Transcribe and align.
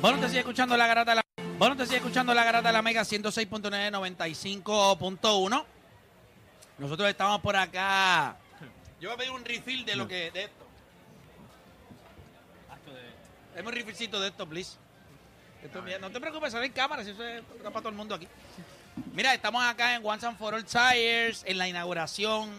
Bueno, 0.00 0.20
te 0.20 0.28
sigue 0.28 0.40
escuchando 0.40 0.76
la 0.76 0.86
garata 0.86 1.12
de 1.12 1.16
la 1.16 1.22
Bueno, 1.58 1.76
te 1.76 1.86
sigue 1.86 1.96
escuchando 1.96 2.34
la 2.34 2.44
garata 2.44 2.68
de 2.68 2.72
la 2.74 2.82
Mega 2.82 3.02
106.9 3.02 3.90
95.1. 3.90 5.64
Nosotros 6.78 7.08
estamos 7.08 7.40
por 7.40 7.56
acá. 7.56 8.36
Yo 9.00 9.08
voy 9.08 9.14
a 9.14 9.18
pedir 9.18 9.32
un 9.32 9.44
refill 9.44 9.84
de 9.86 9.96
lo 9.96 10.06
que 10.06 10.30
de 10.30 10.44
esto. 10.44 10.66
Dame 13.54 13.68
un 13.68 13.74
refillcito 13.74 14.20
de 14.20 14.28
esto, 14.28 14.46
please. 14.46 14.76
Esto, 15.62 15.80
mira, 15.80 15.98
no 15.98 16.10
te 16.10 16.20
preocupes, 16.20 16.52
sale 16.52 16.66
en 16.66 16.72
cámara, 16.72 17.02
si 17.02 17.10
eso 17.10 17.26
es 17.26 17.42
para 17.62 17.80
todo 17.80 17.88
el 17.88 17.94
mundo 17.94 18.14
aquí. 18.14 18.28
Mira, 19.14 19.32
estamos 19.32 19.64
acá 19.64 19.94
en 19.94 20.04
Once 20.04 20.26
and 20.26 20.36
for 20.36 20.52
All 20.52 20.64
Tires, 20.64 21.42
en 21.46 21.56
la 21.56 21.66
inauguración. 21.66 22.50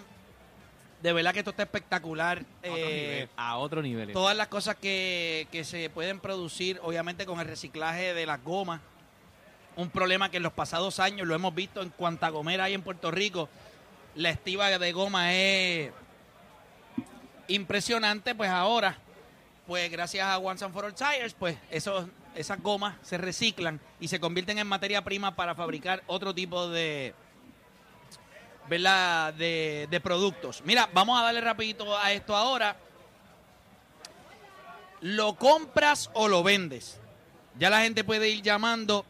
De 1.08 1.14
verdad 1.14 1.32
que 1.32 1.40
esto 1.40 1.52
está 1.52 1.64
espectacular. 1.64 2.44
Eh, 2.64 3.30
a 3.38 3.56
otro 3.60 3.82
nivel. 3.82 4.12
todas 4.12 4.36
las 4.36 4.50
cosas 4.50 4.76
que, 4.76 5.48
que 5.54 5.64
se 5.64 5.90
pueden 5.90 6.20
producir, 6.20 6.82
obviamente 6.84 7.26
con 7.26 7.40
el 7.40 7.48
reciclaje 7.48 8.14
de 8.14 8.26
las 8.26 8.44
gomas. 8.44 8.82
Un 9.78 9.90
problema 9.90 10.30
que 10.30 10.36
en 10.36 10.44
los 10.44 10.52
pasados 10.52 11.00
años 11.00 11.26
lo 11.26 11.34
hemos 11.34 11.56
visto 11.56 11.82
en 11.82 11.92
cuanta 11.92 12.28
gomera 12.28 12.66
hay 12.66 12.74
en 12.74 12.82
Puerto 12.82 13.10
Rico. 13.10 13.48
La 14.16 14.32
estiva 14.32 14.68
de 14.78 14.92
goma 14.92 15.34
es 15.34 15.94
impresionante, 17.48 18.36
pues 18.36 18.50
ahora, 18.50 18.98
pues 19.66 19.90
gracias 19.90 20.28
a 20.28 20.38
Once 20.40 20.66
and 20.66 20.74
for 20.74 20.84
All 20.84 20.94
Tires, 20.94 21.34
pues 21.36 21.56
esos, 21.72 22.06
esas 22.36 22.62
gomas 22.62 22.98
se 23.02 23.18
reciclan 23.18 23.80
y 24.02 24.10
se 24.10 24.20
convierten 24.20 24.60
en 24.60 24.68
materia 24.68 25.02
prima 25.06 25.38
para 25.38 25.56
fabricar 25.56 26.04
otro 26.08 26.36
tipo 26.36 26.68
de, 26.68 27.14
¿verdad? 28.70 29.34
De, 29.34 29.88
de 29.90 30.02
productos. 30.02 30.62
Mira, 30.66 30.90
vamos 30.94 31.20
a 31.20 31.24
darle 31.24 31.42
rapidito 31.42 31.98
a 31.98 32.12
esto 32.12 32.36
ahora. 32.36 32.78
¿Lo 35.02 35.36
compras 35.36 36.10
o 36.14 36.28
lo 36.28 36.44
vendes? 36.44 37.00
Ya 37.60 37.70
la 37.70 37.82
gente 37.82 38.04
puede 38.04 38.30
ir 38.30 38.42
llamando 38.42 39.06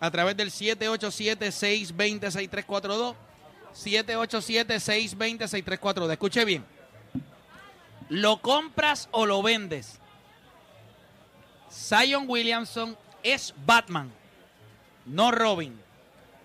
a 0.00 0.10
través 0.10 0.34
del 0.36 0.50
787-620-6342. 0.50 3.14
787-620-6342. 3.74 6.12
Escuche 6.12 6.44
bien. 6.44 6.64
¿Lo 8.08 8.40
compras 8.40 9.08
o 9.10 9.26
lo 9.26 9.42
vendes? 9.42 9.98
Zion 11.70 12.24
Williamson 12.28 12.96
es 13.22 13.54
Batman, 13.64 14.12
no 15.04 15.30
Robin. 15.32 15.80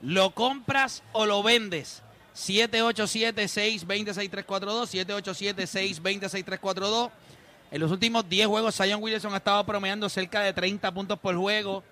¿Lo 0.02 0.32
compras 0.32 1.04
o 1.14 1.28
lo 1.28 1.44
vendes? 1.44 2.02
787-620-6342. 2.36 5.24
787-620-6342. 6.03 7.12
En 7.72 7.80
los 7.80 7.92
últimos 7.92 8.28
10 8.28 8.47
juegos, 8.47 8.75
Zion 8.75 9.02
Williamson 9.02 9.34
ha 9.34 9.38
estado 9.38 9.66
promediando 9.66 10.09
cerca 10.09 10.41
de 10.41 10.52
30 10.53 10.94
puntos 10.94 11.18
por 11.20 11.36
juego. 11.36 11.84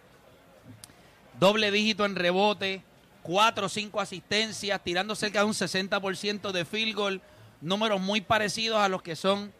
Doble 1.39 1.72
dígito 1.72 2.05
en 2.05 2.16
rebote. 2.16 2.83
4 3.23 3.66
o 3.66 3.69
5 3.69 4.01
asistencias. 4.01 4.83
Tirando 4.83 5.16
cerca 5.16 5.39
de 5.39 5.45
un 5.45 5.53
60% 5.53 6.51
de 6.51 6.66
field 6.66 6.95
goal. 6.95 7.22
Números 7.61 8.01
muy 8.01 8.22
parecidos 8.22 8.79
a 8.79 8.89
los 8.89 9.01
que 9.01 9.16
son 9.16 9.53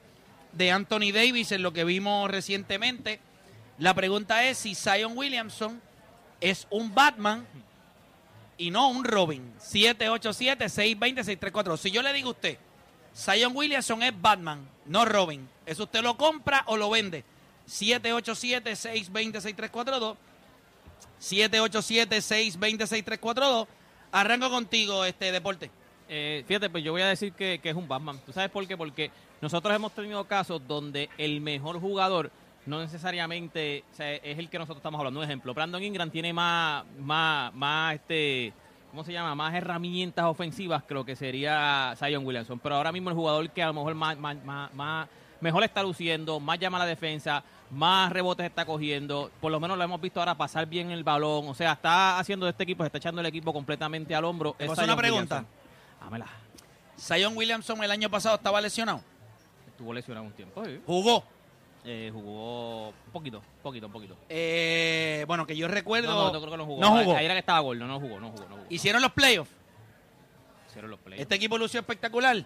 de 0.54 0.72
Anthony 0.72 1.12
Davis 1.14 1.52
en 1.52 1.64
lo 1.64 1.74
que 1.74 1.84
vimos 1.84 2.30
recientemente. 2.30 3.20
La 3.78 3.94
pregunta 3.94 4.46
es 4.46 4.58
si 4.58 4.76
Zion 4.76 5.18
Williamson 5.18 5.82
es 6.42 6.68
un 6.70 6.94
Batman 6.94 7.46
y 8.60 8.70
no 8.70 8.90
un 8.90 9.04
Robin. 9.04 9.52
787-620-634. 9.60 11.78
Si 11.78 11.90
yo 11.90 12.04
le 12.04 12.14
digo 12.14 12.30
a 12.30 12.34
usted, 12.34 12.60
Zion 13.16 13.56
Williamson 13.56 14.04
es 14.04 14.22
Batman, 14.22 14.70
no 14.86 15.06
Robin. 15.06 15.50
¿Eso 15.66 15.86
usted 15.86 16.04
lo 16.04 16.16
compra 16.18 16.62
o 16.68 16.78
lo 16.78 16.92
vende? 16.92 17.24
787-620-6342. 17.68 20.16
787-620-6342. 21.20 23.68
Arranco 24.12 24.50
contigo, 24.50 25.06
este 25.06 25.32
deporte. 25.32 25.70
Eh, 26.08 26.44
fíjate, 26.48 26.70
pues 26.70 26.84
yo 26.84 26.92
voy 26.92 27.02
a 27.04 27.08
decir 27.08 27.34
que, 27.34 27.60
que 27.62 27.70
es 27.70 27.76
un 27.76 27.88
Batman. 27.88 28.20
¿Tú 28.26 28.34
sabes 28.34 28.50
por 28.52 28.68
qué? 28.68 28.76
Porque 28.76 29.12
nosotros 29.42 29.74
hemos 29.74 29.94
tenido 29.94 30.26
casos 30.26 30.62
donde 30.68 31.10
el 31.18 31.40
mejor 31.40 31.80
jugador 31.80 32.30
no 32.66 32.80
necesariamente 32.80 33.84
o 33.92 33.96
sea, 33.96 34.14
es 34.16 34.38
el 34.38 34.50
que 34.50 34.60
nosotros 34.60 34.78
estamos 34.78 35.00
hablando. 35.00 35.20
Un 35.20 35.26
ejemplo, 35.26 35.54
Brandon 35.54 35.82
Ingram 35.84 36.10
tiene 36.10 36.34
más, 36.34 36.86
más, 37.00 37.54
más 37.54 37.96
este, 37.96 38.54
¿cómo 38.92 39.04
se 39.04 39.14
llama? 39.14 39.36
Más 39.36 39.54
herramientas 39.54 40.26
ofensivas 40.26 40.84
que 40.84 40.94
lo 40.94 41.06
que 41.06 41.16
sería 41.16 41.94
Zion 41.98 42.26
Williamson. 42.26 42.60
Pero 42.60 42.76
ahora 42.76 42.92
mismo 42.92 43.10
el 43.10 43.16
jugador 43.16 43.50
que 43.50 43.64
a 43.64 43.68
lo 43.68 43.74
mejor 43.74 43.96
más, 43.96 44.18
más, 44.18 44.44
más, 44.44 44.74
más 44.74 45.08
mejor 45.42 45.64
está 45.64 45.84
luciendo, 45.84 46.40
más 46.40 46.60
llama 46.60 46.78
a 46.78 46.82
la 46.82 46.86
defensa, 46.86 47.44
más 47.72 48.12
rebotes 48.12 48.46
está 48.46 48.66
cogiendo. 48.66 49.32
Por 49.40 49.52
lo 49.52 49.60
menos 49.60 49.78
lo 49.78 49.84
hemos 49.84 50.02
visto 50.02 50.20
ahora 50.20 50.36
pasar 50.36 50.66
bien 50.68 50.92
el 50.92 51.04
balón. 51.04 51.48
O 51.48 51.54
sea, 51.54 51.74
está 51.74 52.20
haciendo 52.20 52.46
de 52.46 52.52
este 52.52 52.64
equipo, 52.64 52.84
se 52.84 52.88
está 52.88 52.98
echando 52.98 53.22
el 53.22 53.28
equipo 53.28 53.54
completamente 53.54 54.16
al 54.16 54.26
hombro. 54.26 54.56
¿Te 54.58 54.66
Es 54.66 54.78
una 54.78 54.96
pregunta? 54.96 55.46
Dámela. 56.02 56.28
Zion 57.00 57.36
Williamson 57.36 57.84
el 57.84 57.92
año 57.92 58.10
pasado 58.10 58.36
estaba 58.36 58.60
lesionado. 58.60 59.02
Estuvo 59.68 59.94
lesionado 59.94 60.26
un 60.26 60.34
tiempo. 60.34 60.64
sí. 60.66 60.80
Jugó. 60.86 61.24
Eh, 61.92 62.12
jugó 62.14 62.90
un 62.90 63.12
poquito, 63.12 63.42
poquito, 63.64 63.88
un 63.88 63.92
poquito. 63.92 64.16
Eh, 64.30 65.24
bueno, 65.28 65.48
que 65.48 65.58
yo 65.58 65.68
recuerdo. 65.68 66.32
No, 66.32 66.40
creo 66.40 66.52
que 66.52 66.58
no 66.58 66.66
jugó. 66.68 66.80
No 66.82 67.00
jugó. 67.00 67.16
Ahí 67.18 67.26
era 67.26 67.34
que 67.34 67.40
estaba 67.40 67.60
gordo, 67.62 67.88
no 67.88 68.00
jugó, 68.00 68.20
no 68.20 68.30
jugó, 68.30 68.44
no 68.48 68.56
jugó. 68.58 68.68
Hicieron 68.70 69.02
los 69.02 69.12
playoffs. 69.12 69.50
Hicieron 70.70 70.92
los 70.92 71.00
playoffs. 71.00 71.24
Este 71.24 71.34
equipo 71.34 71.58
lució 71.58 71.80
espectacular. 71.80 72.46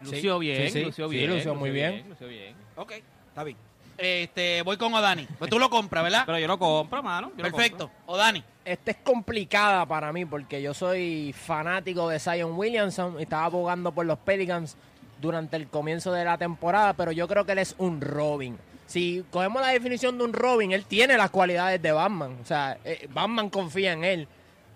Lució 0.00 0.34
Sí, 0.36 0.40
bien, 0.40 0.62
sí, 0.62 0.70
sí. 0.78 0.84
lució 0.84 1.10
Sí, 1.10 1.16
bien. 1.16 1.30
lució 1.30 1.54
muy 1.54 1.70
bien. 1.70 2.08
Lució 2.08 2.26
bien. 2.26 2.54
Ok, 2.76 2.92
está 3.28 3.44
bien. 3.44 3.58
Este, 3.98 4.62
voy 4.62 4.78
con 4.78 4.94
Odani. 4.94 5.26
Pues 5.38 5.50
tú 5.50 5.58
lo 5.58 5.68
compras, 5.68 6.02
¿verdad? 6.02 6.22
Pero 6.24 6.38
yo 6.38 6.46
lo 6.46 6.58
compro, 6.58 7.02
mano. 7.02 7.32
yo 7.36 7.42
Perfecto. 7.42 7.90
Odani. 8.06 8.42
Esta 8.64 8.92
es 8.92 8.96
complicada 9.04 9.84
para 9.84 10.10
mí 10.10 10.24
porque 10.24 10.62
yo 10.62 10.72
soy 10.72 11.34
fanático 11.34 12.08
de 12.08 12.18
Zion 12.18 12.52
Williamson 12.56 13.16
y 13.18 13.24
estaba 13.24 13.44
abogando 13.44 13.92
por 13.92 14.06
los 14.06 14.18
Pelicans 14.20 14.78
durante 15.20 15.56
el 15.56 15.68
comienzo 15.68 16.12
de 16.12 16.24
la 16.24 16.38
temporada, 16.38 16.92
pero 16.94 17.12
yo 17.12 17.28
creo 17.28 17.44
que 17.44 17.52
él 17.52 17.58
es 17.58 17.74
un 17.78 18.00
Robin. 18.00 18.58
Si 18.86 19.24
cogemos 19.30 19.62
la 19.62 19.68
definición 19.68 20.18
de 20.18 20.24
un 20.24 20.32
Robin, 20.32 20.72
él 20.72 20.84
tiene 20.84 21.16
las 21.16 21.30
cualidades 21.30 21.80
de 21.80 21.92
Batman. 21.92 22.38
O 22.42 22.44
sea, 22.44 22.76
eh, 22.84 23.08
Batman 23.12 23.48
confía 23.50 23.92
en 23.92 24.02
él, 24.04 24.28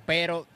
pero 0.06 0.46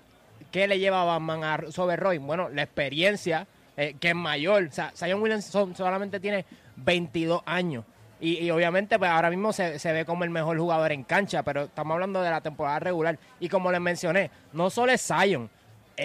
¿qué 0.52 0.68
le 0.68 0.78
lleva 0.78 1.02
a 1.02 1.04
Batman 1.04 1.44
a- 1.44 1.70
sobre 1.72 1.96
Robin? 1.96 2.26
Bueno, 2.26 2.48
la 2.50 2.62
experiencia, 2.62 3.46
eh, 3.76 3.96
que 3.98 4.10
es 4.10 4.14
mayor. 4.14 4.64
O 4.64 4.72
sea, 4.72 4.92
Zion 4.94 5.20
Williamson 5.20 5.74
solamente 5.74 6.20
tiene 6.20 6.44
22 6.76 7.42
años. 7.46 7.84
Y, 8.20 8.50
obviamente, 8.50 8.98
pues 8.98 9.08
ahora 9.10 9.30
mismo 9.30 9.52
se, 9.52 9.78
se 9.78 9.92
ve 9.92 10.04
como 10.04 10.24
el 10.24 10.30
mejor 10.30 10.58
jugador 10.58 10.90
en 10.90 11.04
cancha, 11.04 11.44
pero 11.44 11.62
estamos 11.64 11.94
hablando 11.94 12.20
de 12.20 12.30
la 12.30 12.40
temporada 12.40 12.80
regular. 12.80 13.16
Y 13.38 13.48
como 13.48 13.70
les 13.70 13.80
mencioné, 13.80 14.30
no 14.52 14.70
solo 14.70 14.90
es 14.90 15.06
Zion, 15.06 15.48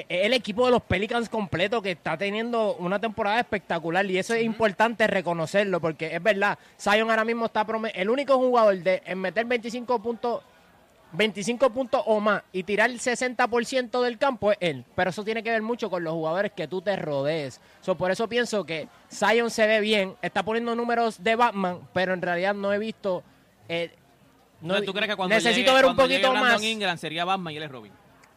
el 0.10 0.34
equipo 0.34 0.66
de 0.66 0.72
los 0.72 0.81
Pelicans 0.81 1.30
completo 1.30 1.81
que 1.81 1.92
está 1.92 2.18
teniendo 2.18 2.75
una 2.75 3.00
temporada 3.00 3.40
espectacular 3.40 4.06
y 4.10 4.18
eso 4.18 4.34
es 4.34 4.44
importante 4.44 5.06
reconocerlo 5.07 5.80
porque 5.80 6.16
es 6.16 6.24
verdad, 6.24 6.57
Zion 6.80 7.10
ahora 7.10 7.24
mismo 7.24 7.45
está 7.45 7.66
el 7.94 8.10
único 8.10 8.38
jugador 8.38 8.78
de 8.78 9.04
en 9.06 9.19
meter 9.19 9.45
25 9.45 10.01
puntos 10.01 10.42
25 11.13 11.69
puntos 11.69 12.01
o 12.07 12.19
más 12.19 12.42
y 12.51 12.63
tirar 12.63 12.90
el 12.90 13.00
60% 13.00 14.01
del 14.01 14.18
campo 14.18 14.51
es 14.51 14.57
él. 14.60 14.84
Pero 14.95 15.12
eso 15.12 15.24
tiene 15.24 15.44
que 15.44 15.51
ver 15.51 15.62
mucho 15.62 15.90
con 15.90 16.04
los 16.04 16.13
jugadores 16.13 16.51
que 16.54 16.68
tú 16.68 16.81
te 16.81 16.95
rodees. 16.95 17.62
So, 17.81 17.95
por 17.95 18.10
eso 18.10 18.28
pienso 18.28 18.66
que 18.66 18.88
Zion 19.12 19.51
se 19.51 19.68
ve 19.68 19.80
bien, 19.80 20.16
está 20.22 20.44
poniendo 20.44 20.75
números 20.75 21.24
de 21.24 21.36
Batman, 21.36 21.81
pero 21.94 22.13
en 22.13 22.22
realidad 22.22 22.56
no 22.56 22.74
he 22.74 22.80
visto 22.80 23.24
eh, 23.69 23.92
No, 24.62 24.81
¿tú 24.81 24.92
crees 24.92 25.07
que 25.10 25.16
cuando 25.16 25.36
necesito 25.36 25.72
llegue- 25.72 25.75
ver 25.75 25.86
un 25.86 25.95
poquito 25.95 26.34
más. 26.34 26.62
Ingram 26.63 26.98
sería 26.98 27.25
Batman 27.25 27.54
y 27.54 27.57
él 27.57 27.63
es 27.63 27.72
Robin. 27.72 27.92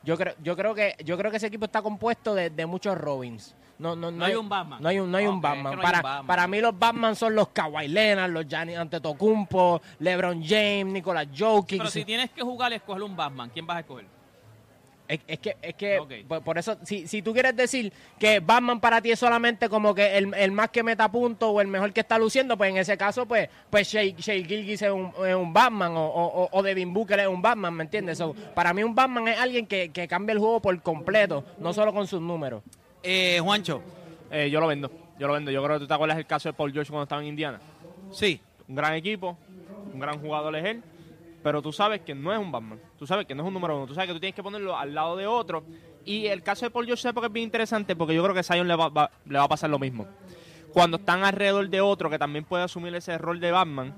Yo 0.07 0.17
creo, 0.17 0.35
yo 0.43 0.57
creo 0.57 0.75
que, 0.75 0.95
yo 1.05 1.19
creo 1.19 1.31
que 1.31 1.37
ese 1.37 1.49
equipo 1.49 1.65
está 1.67 1.83
compuesto 1.83 2.35
de, 2.35 2.49
de 2.51 2.65
muchos 2.65 2.97
Robins. 2.97 3.55
No, 3.79 3.95
no, 3.95 4.11
No 4.11 4.25
hay 4.25 4.35
un 4.35 4.49
Batman. 4.49 4.83
No 4.83 4.89
hay 4.89 4.99
un, 5.01 5.11
no 5.11 5.19
hay 5.19 5.27
un 5.27 5.37
Ok, 5.37 5.45
es 5.45 5.51
que 5.51 5.55
Batman. 5.55 5.73
hay 5.75 5.83
para, 5.83 5.99
un 5.99 6.03
Batman. 6.03 6.27
para 6.27 6.47
mí 6.47 6.61
los 6.61 6.79
Batman 6.79 7.17
son 7.17 7.35
los 7.35 7.49
Kawhi 7.49 7.89
Leonard, 7.89 8.31
los 8.31 8.47
Gianni 8.47 8.75
Antetokounmpo, 8.75 9.83
LeBron 9.99 10.43
James, 10.43 10.87
Nicolas 10.87 11.27
Jokic. 11.37 11.79
Pero 11.79 11.91
si 11.91 12.05
tienes 12.05 12.31
que 12.31 12.41
jugar, 12.43 12.73
escoger 12.73 13.03
un 13.03 13.15
Batman. 13.17 13.51
¿Quién 13.53 13.67
vas 13.67 13.79
a 13.79 13.81
escoger? 13.81 14.07
Es, 15.09 15.21
es 15.29 15.39
que, 15.39 15.57
es 15.63 15.75
que 15.75 15.99
Ok. 16.01 16.13
por, 16.27 16.43
por 16.43 16.59
eso, 16.59 16.77
si, 16.83 17.07
si 17.07 17.23
tú 17.23 17.33
quieres 17.33 17.55
decir 17.57 17.93
que 18.19 18.41
Batman 18.41 18.81
para 18.81 19.01
ti 19.01 19.13
es 19.13 19.19
solamente 19.19 19.69
como 19.69 19.95
que 19.95 20.17
el, 20.19 20.35
el 20.35 20.51
más 20.53 20.71
que 20.71 20.83
meta 20.83 21.09
puntos 21.11 21.49
o 21.53 21.61
el 21.61 21.69
mejor 21.69 21.93
que 21.93 22.01
está 22.01 22.19
luciendo, 22.19 22.57
pues 22.57 22.71
en 22.71 22.79
ese 22.79 22.97
caso, 22.97 23.25
pues, 23.27 23.49
pues 23.71 23.87
Shea, 23.89 24.05
Shea 24.17 24.45
Gilgis 24.45 24.83
es 24.83 24.91
un, 24.91 25.13
es 25.27 25.35
un 25.35 25.53
Batman 25.53 25.93
o, 25.97 26.05
o, 26.07 26.49
o 26.51 26.63
Devin 26.63 26.93
Booker 26.93 27.21
es 27.21 27.29
un 27.29 27.41
Batman, 27.41 27.73
¿me 27.75 27.85
entiendes? 27.85 28.19
So, 28.19 28.35
para 28.55 28.75
mí 28.75 28.83
un 28.83 28.95
Batman 28.95 29.29
es 29.29 29.39
alguien 29.39 29.67
que, 29.67 29.91
que 29.91 30.09
cambia 30.09 30.33
el 30.33 30.39
juego 30.41 30.61
por 30.61 30.81
completo, 30.83 31.45
no 31.59 31.73
solo 31.73 31.93
con 31.93 32.07
sus 32.07 32.21
números. 32.21 32.63
Eh, 33.03 33.39
Juancho, 33.41 33.83
Eh, 34.31 34.51
yo 34.51 34.59
lo 34.61 34.67
vendo. 34.67 34.91
Yo 35.19 35.29
lo 35.29 35.35
vendo. 35.35 35.51
Yo 35.53 35.63
creo 35.63 35.77
que 35.77 35.81
tú 35.85 35.87
te 35.87 35.95
acuerdas 35.95 36.19
el 36.19 36.27
caso 36.27 36.49
de 36.49 36.53
Paul 36.53 36.73
George 36.73 36.91
cuando 36.91 37.05
estaba 37.05 37.23
en 37.23 37.29
Indiana. 37.29 37.61
sí. 38.13 38.41
Un 38.69 38.75
gran 38.75 38.95
equipo, 38.95 39.39
un 39.95 40.01
gran 40.01 40.19
jugador 40.21 40.57
es 40.57 40.65
él, 40.65 40.83
pero 41.47 41.63
tú 41.63 41.71
sabes 41.73 42.01
que 42.01 42.13
no 42.13 42.33
es 42.33 42.41
un 42.41 42.51
Batman. 42.51 42.81
Tú 42.99 43.07
sabes 43.07 43.25
que 43.25 43.33
no 43.33 43.45
es 43.45 43.47
un 43.47 43.55
número 43.55 43.77
uno. 43.77 43.87
Tú 43.87 43.95
sabes 43.95 44.09
que 44.09 44.15
tú 44.15 44.19
tienes 44.19 44.35
que 44.35 44.43
ponerlo 44.43 44.77
al 44.77 44.93
lado 44.93 45.15
de 45.15 45.29
otro. 45.29 45.63
Y 46.05 46.27
el 46.27 46.43
caso 46.43 46.67
de 46.67 46.71
Paul 46.73 46.87
George, 46.87 47.03
¿sabes 47.03 47.15
por 47.15 47.23
qué 47.23 47.29
es 47.29 47.33
bien 47.33 47.45
interesante? 47.45 47.95
Porque 47.95 48.17
yo 48.17 48.23
creo 48.25 48.35
que 48.35 48.43
Zion 48.43 48.67
le 48.67 48.75
va, 48.75 48.89
va- 48.89 49.13
le 49.27 49.39
va 49.39 49.45
a 49.45 49.49
pasar 49.49 49.71
lo 49.71 49.79
mismo. 49.79 50.09
Cuando 50.73 50.97
están 50.97 51.23
alrededor 51.23 51.69
de 51.69 51.81
otro 51.81 52.11
que 52.11 52.19
también 52.19 52.45
puede 52.45 52.65
asumir 52.65 52.93
ese 52.97 53.17
rol 53.17 53.39
de 53.39 53.53
Batman, 53.53 53.95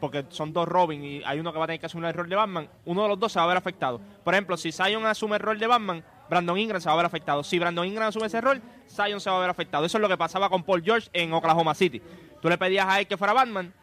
porque 0.00 0.24
son 0.30 0.54
dos 0.54 0.66
Robin 0.66 1.04
y 1.04 1.22
hay 1.26 1.38
uno 1.40 1.52
que 1.52 1.58
va 1.58 1.64
a 1.64 1.66
tener 1.66 1.80
que 1.80 1.84
asumir 1.84 2.06
el 2.08 2.14
rol 2.14 2.30
de 2.30 2.36
Batman, 2.36 2.70
uno 2.86 3.02
de 3.02 3.08
los 3.10 3.20
dos 3.20 3.32
se 3.32 3.38
va 3.38 3.44
a 3.44 3.48
ver 3.48 3.58
afectado. 3.58 4.00
Por 4.24 4.32
ejemplo, 4.32 4.56
si 4.56 4.72
Zion 4.72 5.04
asume 5.04 5.36
el 5.36 5.42
rol 5.42 5.58
de 5.58 5.66
Batman, 5.66 6.02
Brandon 6.30 6.56
Ingram 6.56 6.80
se 6.80 6.88
va 6.88 6.94
a 6.94 6.96
ver 6.96 7.04
afectado. 7.04 7.44
Si 7.44 7.58
Brandon 7.58 7.84
Ingram 7.84 8.08
asume 8.08 8.28
ese 8.28 8.40
rol, 8.40 8.62
Zion 8.88 9.20
se 9.20 9.28
va 9.28 9.36
a 9.36 9.40
ver 9.40 9.50
afectado. 9.50 9.84
Eso 9.84 9.98
es 9.98 10.02
lo 10.02 10.08
que 10.08 10.16
pasaba 10.16 10.48
con 10.48 10.62
Paul 10.62 10.82
George 10.82 11.10
en 11.12 11.34
Oklahoma 11.34 11.74
City. 11.74 12.00
Tú 12.40 12.48
le 12.48 12.56
pedías 12.56 12.86
a 12.88 12.98
él 12.98 13.06
que 13.06 13.18
fuera 13.18 13.34
Batman, 13.34 13.74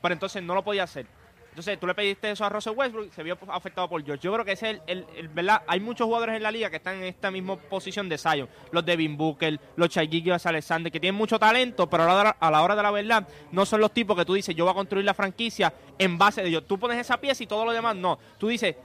pero 0.00 0.12
entonces 0.12 0.40
no 0.44 0.54
lo 0.54 0.62
podía 0.62 0.84
hacer. 0.84 1.06
Entonces 1.56 1.80
tú 1.80 1.86
le 1.86 1.94
pediste 1.94 2.30
eso 2.30 2.44
a 2.44 2.50
Russell 2.50 2.74
Westbrook, 2.76 3.10
se 3.14 3.22
vio 3.22 3.38
afectado 3.48 3.88
por 3.88 4.04
George. 4.04 4.22
Yo 4.22 4.30
creo 4.30 4.44
que 4.44 4.52
es 4.52 4.62
el, 4.62 4.82
el- 4.86 5.06
¿verdad? 5.28 5.62
Hay 5.66 5.80
muchos 5.80 6.04
jugadores 6.04 6.36
en 6.36 6.42
la 6.42 6.50
liga 6.50 6.68
que 6.68 6.76
están 6.76 6.96
en 6.96 7.04
esta 7.04 7.30
misma 7.30 7.56
posición 7.56 8.10
de 8.10 8.18
Zion. 8.18 8.46
Los 8.72 8.84
Devin 8.84 9.16
Booker, 9.16 9.58
los 9.74 9.88
Chaiguillos 9.88 10.44
Alexander, 10.44 10.92
que 10.92 11.00
tienen 11.00 11.16
mucho 11.16 11.38
talento, 11.38 11.88
pero 11.88 12.02
a 12.02 12.06
la, 12.08 12.14
hora, 12.14 12.36
a 12.38 12.50
la 12.50 12.62
hora 12.62 12.76
de 12.76 12.82
la 12.82 12.90
verdad 12.90 13.26
no 13.52 13.64
son 13.64 13.80
los 13.80 13.90
tipos 13.94 14.14
que 14.18 14.26
tú 14.26 14.34
dices, 14.34 14.54
yo 14.54 14.64
voy 14.66 14.72
a 14.72 14.74
construir 14.74 15.06
la 15.06 15.14
franquicia 15.14 15.72
en 15.98 16.18
base 16.18 16.42
de 16.42 16.48
ellos. 16.48 16.66
Tú 16.66 16.78
pones 16.78 16.98
esa 16.98 17.16
pieza 17.16 17.42
y 17.42 17.46
todo 17.46 17.64
lo 17.64 17.72
demás 17.72 17.96
no. 17.96 18.18
Tú 18.36 18.48
dices, 18.48 18.76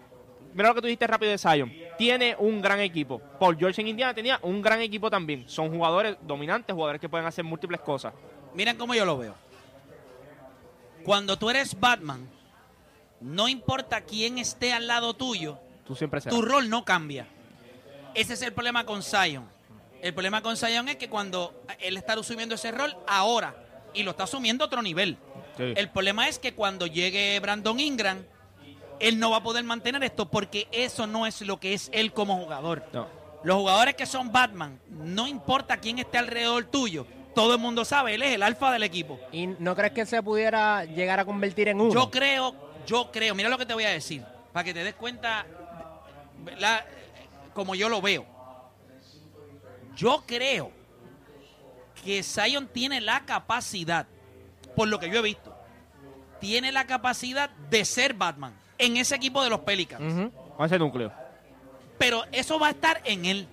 mira 0.53 0.69
lo 0.69 0.75
que 0.75 0.79
tú 0.79 0.87
dijiste 0.87 1.07
rápido 1.07 1.33
de 1.33 1.37
Zion. 1.39 1.73
Tiene 1.97 2.37
un 2.39 2.61
gran 2.61 2.79
equipo. 2.79 3.19
Paul 3.37 3.57
George 3.57 3.81
en 3.81 3.89
Indiana 3.89 4.13
tenía 4.13 4.39
un 4.43 4.61
gran 4.61 4.79
equipo 4.79 5.09
también. 5.09 5.43
Son 5.49 5.69
jugadores 5.69 6.15
dominantes, 6.21 6.73
jugadores 6.73 7.01
que 7.01 7.09
pueden 7.09 7.27
hacer 7.27 7.43
múltiples 7.43 7.81
cosas. 7.81 8.13
Miren 8.53 8.77
cómo 8.77 8.95
yo 8.95 9.03
lo 9.03 9.17
veo. 9.17 9.35
Cuando 11.03 11.37
tú 11.37 11.49
eres 11.49 11.77
Batman, 11.77 12.29
no 13.21 13.47
importa 13.47 14.01
quién 14.01 14.37
esté 14.37 14.73
al 14.73 14.87
lado 14.87 15.13
tuyo, 15.13 15.59
Tú 15.85 15.95
siempre 15.95 16.21
serás. 16.21 16.37
tu 16.37 16.41
rol 16.43 16.69
no 16.69 16.83
cambia. 16.85 17.27
Ese 18.13 18.33
es 18.33 18.41
el 18.41 18.53
problema 18.53 18.85
con 18.85 19.03
Zion. 19.03 19.45
El 20.01 20.13
problema 20.13 20.41
con 20.41 20.57
Zion 20.57 20.89
es 20.89 20.95
que 20.97 21.09
cuando 21.09 21.63
él 21.79 21.95
está 21.97 22.13
asumiendo 22.13 22.55
ese 22.55 22.71
rol 22.71 22.95
ahora 23.07 23.55
y 23.93 24.03
lo 24.03 24.11
está 24.11 24.23
asumiendo 24.23 24.63
a 24.63 24.67
otro 24.67 24.81
nivel. 24.81 25.17
Sí. 25.57 25.73
El 25.75 25.89
problema 25.89 26.27
es 26.27 26.39
que 26.39 26.53
cuando 26.53 26.87
llegue 26.87 27.39
Brandon 27.39 27.79
Ingram, 27.79 28.23
él 28.99 29.19
no 29.19 29.31
va 29.31 29.37
a 29.37 29.43
poder 29.43 29.63
mantener 29.63 30.03
esto 30.03 30.29
porque 30.29 30.67
eso 30.71 31.07
no 31.07 31.25
es 31.27 31.41
lo 31.41 31.59
que 31.59 31.73
es 31.73 31.89
él 31.93 32.13
como 32.13 32.37
jugador. 32.37 32.83
No. 32.93 33.07
Los 33.43 33.57
jugadores 33.57 33.95
que 33.95 34.05
son 34.05 34.31
Batman, 34.31 34.79
no 34.89 35.27
importa 35.27 35.77
quién 35.77 35.99
esté 35.99 36.17
alrededor 36.19 36.65
tuyo, 36.65 37.07
todo 37.33 37.53
el 37.53 37.59
mundo 37.59 37.85
sabe, 37.85 38.15
él 38.15 38.21
es 38.23 38.33
el 38.35 38.43
alfa 38.43 38.71
del 38.71 38.83
equipo. 38.83 39.19
¿Y 39.31 39.47
no 39.47 39.75
crees 39.75 39.93
que 39.93 40.05
se 40.05 40.21
pudiera 40.21 40.85
llegar 40.85 41.19
a 41.19 41.25
convertir 41.25 41.67
en 41.69 41.81
uno? 41.81 41.93
Yo 41.93 42.11
creo, 42.11 42.55
yo 42.85 43.11
creo, 43.11 43.35
mira 43.35 43.49
lo 43.49 43.57
que 43.57 43.65
te 43.65 43.73
voy 43.73 43.83
a 43.83 43.89
decir, 43.89 44.23
para 44.51 44.63
que 44.63 44.73
te 44.73 44.83
des 44.83 44.95
cuenta, 44.95 45.45
¿verdad? 46.39 46.85
como 47.53 47.75
yo 47.75 47.89
lo 47.89 48.01
veo. 48.01 48.25
Yo 49.95 50.23
creo 50.25 50.71
que 52.03 52.23
Zion 52.23 52.67
tiene 52.67 53.01
la 53.01 53.25
capacidad, 53.25 54.07
por 54.75 54.87
lo 54.87 54.99
que 54.99 55.09
yo 55.09 55.19
he 55.19 55.21
visto, 55.21 55.55
tiene 56.39 56.71
la 56.71 56.87
capacidad 56.87 57.49
de 57.49 57.85
ser 57.85 58.13
Batman 58.13 58.53
en 58.77 58.97
ese 58.97 59.15
equipo 59.15 59.43
de 59.43 59.49
los 59.49 59.59
Pelicans. 59.59 60.01
Ujú. 60.01 60.31
Con 60.55 60.65
ese 60.65 60.79
núcleo. 60.79 61.11
Pero 61.97 62.23
eso 62.31 62.57
va 62.57 62.67
a 62.67 62.71
estar 62.71 63.01
en 63.05 63.25
él. 63.25 63.47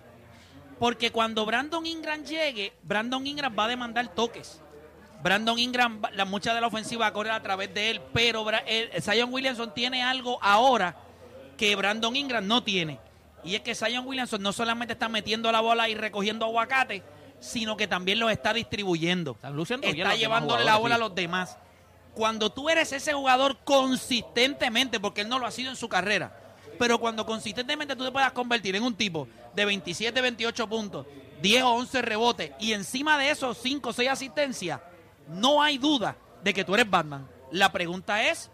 Porque 0.78 1.10
cuando 1.10 1.44
Brandon 1.44 1.84
Ingram 1.84 2.22
llegue, 2.24 2.72
Brandon 2.82 3.26
Ingram 3.26 3.54
va 3.58 3.64
a 3.64 3.68
demandar 3.68 4.08
toques. 4.14 4.60
Brandon 5.22 5.58
Ingram, 5.58 6.00
la 6.14 6.24
mucha 6.24 6.54
de 6.54 6.60
la 6.60 6.66
ofensiva 6.68 7.10
va 7.10 7.34
a 7.34 7.42
través 7.42 7.72
de 7.74 7.90
él, 7.90 8.00
pero 8.12 8.46
el- 8.66 9.02
Zion 9.02 9.32
Williamson 9.32 9.74
tiene 9.74 10.02
algo 10.02 10.38
ahora 10.42 10.96
que 11.56 11.74
Brandon 11.76 12.14
Ingram 12.14 12.46
no 12.46 12.62
tiene. 12.62 12.98
Y 13.44 13.54
es 13.54 13.60
que 13.62 13.74
Zion 13.74 14.06
Williamson 14.06 14.42
no 14.42 14.52
solamente 14.52 14.92
está 14.94 15.08
metiendo 15.08 15.50
la 15.50 15.60
bola 15.60 15.88
y 15.88 15.94
recogiendo 15.94 16.44
aguacate, 16.46 17.02
sino 17.40 17.76
que 17.76 17.86
también 17.86 18.18
los 18.18 18.30
está 18.30 18.52
distribuyendo. 18.52 19.36
Está 19.88 20.14
llevándole 20.16 20.64
la 20.64 20.76
bola 20.76 20.94
a 20.96 20.98
los 20.98 21.14
demás. 21.14 21.56
Cuando 22.14 22.50
tú 22.50 22.68
eres 22.68 22.92
ese 22.92 23.12
jugador 23.12 23.58
consistentemente, 23.64 24.98
porque 25.00 25.20
él 25.22 25.28
no 25.28 25.38
lo 25.38 25.46
ha 25.46 25.50
sido 25.50 25.70
en 25.70 25.76
su 25.76 25.88
carrera, 25.88 26.32
pero 26.78 26.98
cuando 26.98 27.26
consistentemente 27.26 27.94
tú 27.96 28.04
te 28.04 28.10
puedas 28.12 28.32
convertir 28.32 28.74
en 28.76 28.82
un 28.82 28.94
tipo 28.94 29.28
de 29.54 29.64
27, 29.64 30.20
28 30.20 30.68
puntos, 30.68 31.06
10 31.42 31.62
o 31.62 31.70
11 31.74 32.02
rebotes 32.02 32.52
y 32.58 32.72
encima 32.72 33.18
de 33.18 33.30
esos 33.30 33.58
5 33.58 33.90
o 33.90 33.92
6 33.92 34.08
asistencias, 34.10 34.80
no 35.28 35.62
hay 35.62 35.78
duda 35.78 36.16
de 36.42 36.54
que 36.54 36.64
tú 36.64 36.74
eres 36.74 36.88
Batman. 36.88 37.26
La 37.50 37.72
pregunta 37.72 38.22
es 38.24 38.50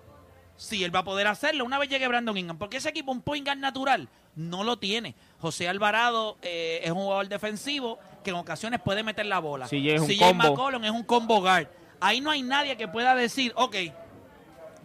si 0.57 0.85
él 0.85 0.95
va 0.95 1.01
a 1.01 1.05
poder 1.05 1.27
hacerlo 1.27 1.65
una 1.65 1.79
vez 1.79 1.89
llegue 1.89 2.07
Brandon 2.07 2.37
Ingram, 2.37 2.59
porque 2.59 2.77
ese 2.77 2.91
equipo, 2.91 3.13
un 3.13 3.23
point 3.23 3.45
guard 3.45 3.59
natural, 3.59 4.09
no 4.37 4.65
lo 4.65 4.79
tiene. 4.79 5.15
José 5.41 5.69
Alvarado 5.69 6.39
eh, 6.43 6.81
es 6.83 6.91
un 6.91 6.99
jugador 6.99 7.29
defensivo 7.29 7.99
que 8.23 8.31
en 8.31 8.37
ocasiones 8.37 8.81
puede 8.81 9.03
meter 9.03 9.27
la 9.27 9.39
bola. 9.39 9.67
CJ 9.67 9.95
es 9.95 10.01
un 10.01 10.09
CJ 10.09 10.19
combo. 10.21 10.45
McCollum 10.45 10.85
es 10.85 10.91
un 10.91 11.03
combo 11.03 11.41
guard. 11.41 11.69
Ahí 12.01 12.21
no 12.21 12.31
hay 12.31 12.43
nadie 12.43 12.77
que 12.77 12.89
pueda 12.89 13.15
decir, 13.15 13.53
ok, 13.57 13.77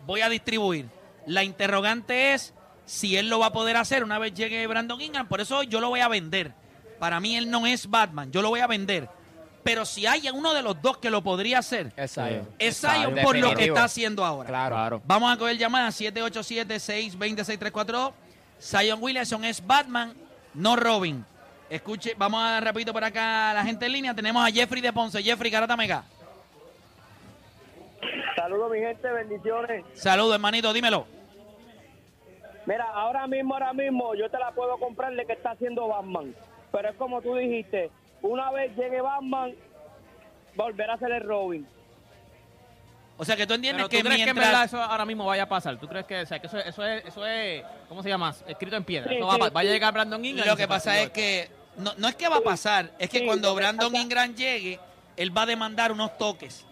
voy 0.05 0.21
a 0.21 0.29
distribuir. 0.29 0.87
La 1.25 1.43
interrogante 1.43 2.33
es 2.33 2.53
si 2.85 3.17
él 3.17 3.29
lo 3.29 3.39
va 3.39 3.47
a 3.47 3.53
poder 3.53 3.77
hacer 3.77 4.03
una 4.03 4.19
vez 4.19 4.33
llegue 4.33 4.65
Brandon 4.67 4.99
Ingram. 4.99 5.27
Por 5.27 5.41
eso 5.41 5.63
yo 5.63 5.79
lo 5.79 5.89
voy 5.89 5.99
a 5.99 6.07
vender. 6.07 6.53
Para 6.99 7.19
mí 7.19 7.37
él 7.37 7.49
no 7.49 7.65
es 7.65 7.89
Batman, 7.89 8.31
yo 8.31 8.41
lo 8.41 8.49
voy 8.49 8.59
a 8.59 8.67
vender. 8.67 9.09
Pero 9.69 9.85
si 9.85 10.07
hay 10.07 10.27
uno 10.31 10.55
de 10.55 10.63
los 10.63 10.81
dos 10.81 10.97
que 10.97 11.11
lo 11.11 11.21
podría 11.21 11.59
hacer, 11.59 11.91
Es 11.95 12.15
Zion. 12.15 12.49
es 12.57 12.81
Zion, 12.81 13.13
por 13.21 13.37
lo 13.37 13.53
que 13.53 13.65
está 13.65 13.83
haciendo 13.83 14.25
ahora. 14.25 14.49
Claro. 14.49 14.99
Vamos 15.05 15.31
a 15.31 15.37
coger 15.37 15.59
llamada 15.59 15.89
787-620-6342. 15.89 18.11
Zion 18.59 18.97
Williamson 18.99 19.45
es 19.45 19.63
Batman, 19.63 20.15
no 20.55 20.75
Robin. 20.75 21.23
Escuche, 21.69 22.15
vamos 22.17 22.41
a 22.43 22.59
rapidito 22.61 22.91
por 22.91 23.03
acá 23.03 23.51
a 23.51 23.53
la 23.53 23.63
gente 23.63 23.85
en 23.85 23.91
línea. 23.91 24.15
Tenemos 24.15 24.43
a 24.43 24.51
Jeffrey 24.51 24.81
de 24.81 24.91
Ponce. 24.91 25.21
Jeffrey 25.21 25.51
Garata 25.51 25.77
Mega. 25.77 26.03
Saludos, 28.35 28.71
mi 28.71 28.79
gente, 28.79 29.07
bendiciones. 29.07 29.85
Saludos, 29.93 30.33
hermanito, 30.33 30.73
dímelo. 30.73 31.05
Mira, 32.65 32.85
ahora 32.91 33.27
mismo, 33.27 33.53
ahora 33.53 33.71
mismo, 33.73 34.15
yo 34.15 34.31
te 34.31 34.39
la 34.39 34.49
puedo 34.49 34.79
comprar 34.79 35.13
de 35.13 35.27
que 35.27 35.33
está 35.33 35.51
haciendo 35.51 35.89
Batman. 35.89 36.33
Pero 36.71 36.89
es 36.89 36.95
como 36.95 37.21
tú 37.21 37.35
dijiste, 37.35 37.91
una 38.21 38.51
vez 38.51 38.75
llegue 38.75 39.01
Batman, 39.01 39.53
volverá 40.55 40.93
a 40.93 40.97
ser 40.97 41.11
el 41.11 41.23
Robin. 41.23 41.67
O 43.17 43.25
sea 43.25 43.35
que 43.35 43.45
tú 43.45 43.53
entiendes 43.53 43.85
Pero 43.85 43.89
tú 43.89 43.97
que 43.97 44.01
crees 44.01 44.15
que 44.23 44.29
en 44.29 44.35
mientras... 44.35 44.47
verdad 44.47 44.63
eso 44.65 44.81
ahora 44.81 45.05
mismo 45.05 45.25
vaya 45.25 45.43
a 45.43 45.49
pasar. 45.49 45.77
¿Tú 45.77 45.87
crees 45.89 46.05
que, 46.05 46.21
o 46.21 46.25
sea, 46.25 46.39
que 46.39 46.47
eso, 46.47 46.57
eso, 46.57 46.85
es, 46.85 47.05
eso 47.05 47.25
es, 47.25 47.63
¿cómo 47.89 48.01
se 48.01 48.07
llama? 48.07 48.33
Escrito 48.47 48.77
en 48.77 48.83
piedra. 48.85 49.09
Sí, 49.09 49.17
Eso 49.17 49.25
va, 49.27 49.33
a 49.33 49.35
sí, 49.35 49.41
pa- 49.41 49.49
va 49.49 49.59
a 49.59 49.63
sí. 49.63 49.69
llegar 49.69 49.93
Brandon 49.93 50.23
Ingram. 50.23 50.45
y 50.47 50.49
Lo 50.49 50.55
que 50.55 50.67
pasa 50.69 50.97
es 51.01 51.09
que 51.09 51.49
no, 51.75 51.93
no 51.97 52.07
es 52.07 52.15
que 52.15 52.29
va 52.29 52.37
a 52.37 52.41
pasar, 52.41 52.91
es 52.97 53.09
que 53.09 53.19
Sí, 53.19 53.25
cuando 53.25 53.53
Brandon 53.55 53.91
pasa- 53.91 54.01
Ingram 54.03 54.33
llegue, 54.35 54.79
él 55.17 55.37
va 55.37 55.41
a 55.41 55.45
demandar 55.47 55.91
unos 55.91 56.17
toques. 56.17 56.65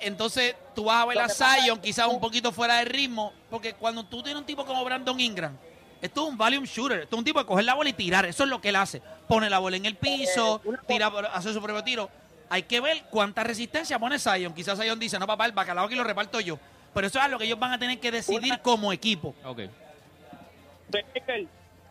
Entonces 0.00 0.54
tú 0.74 0.84
vas 0.84 1.02
a 1.02 1.06
ver 1.06 1.18
a 1.18 1.28
Zion 1.28 1.78
quizás 1.80 2.06
un 2.06 2.20
poquito 2.20 2.52
fuera 2.52 2.76
de 2.78 2.84
ritmo, 2.86 3.32
porque 3.50 3.74
cuando 3.74 4.04
tú 4.04 4.22
tienes 4.22 4.40
un 4.40 4.46
tipo 4.46 4.64
como 4.64 4.84
Brandon 4.84 5.18
Ingram, 5.20 5.56
esto 6.02 6.22
es 6.24 6.28
un 6.30 6.38
volume 6.38 6.66
shooter, 6.66 7.00
esto 7.00 7.16
es 7.16 7.18
un 7.18 7.24
tipo 7.24 7.38
de 7.40 7.46
coger 7.46 7.64
la 7.64 7.74
bola 7.74 7.90
y 7.90 7.92
tirar, 7.92 8.24
eso 8.26 8.44
es 8.44 8.48
lo 8.50 8.60
que 8.60 8.70
él 8.70 8.76
hace. 8.76 9.02
Pone 9.28 9.48
la 9.50 9.58
bola 9.58 9.76
en 9.76 9.86
el 9.86 9.96
piso, 9.96 10.60
Eh, 10.64 10.76
tira, 10.86 11.08
hace 11.32 11.52
su 11.52 11.60
propio 11.62 11.82
tiro. 11.84 12.08
Hay 12.48 12.64
que 12.64 12.80
ver 12.80 13.04
cuánta 13.10 13.44
resistencia 13.44 13.98
pone 13.98 14.18
Zion. 14.18 14.52
Quizás 14.54 14.78
Zion 14.78 14.98
dice, 14.98 15.18
no 15.18 15.26
papá, 15.26 15.46
el 15.46 15.52
bacalao 15.52 15.84
aquí 15.86 15.94
lo 15.94 16.02
reparto 16.04 16.40
yo. 16.40 16.58
Pero 16.92 17.06
eso 17.06 17.20
es 17.20 17.30
lo 17.30 17.38
que 17.38 17.44
ellos 17.44 17.58
van 17.58 17.72
a 17.72 17.78
tener 17.78 18.00
que 18.00 18.10
decidir 18.10 18.52
Una- 18.54 18.62
como 18.62 18.92
equipo. 18.92 19.34
Ok. 19.44 19.60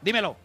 Dímelo. 0.02 0.36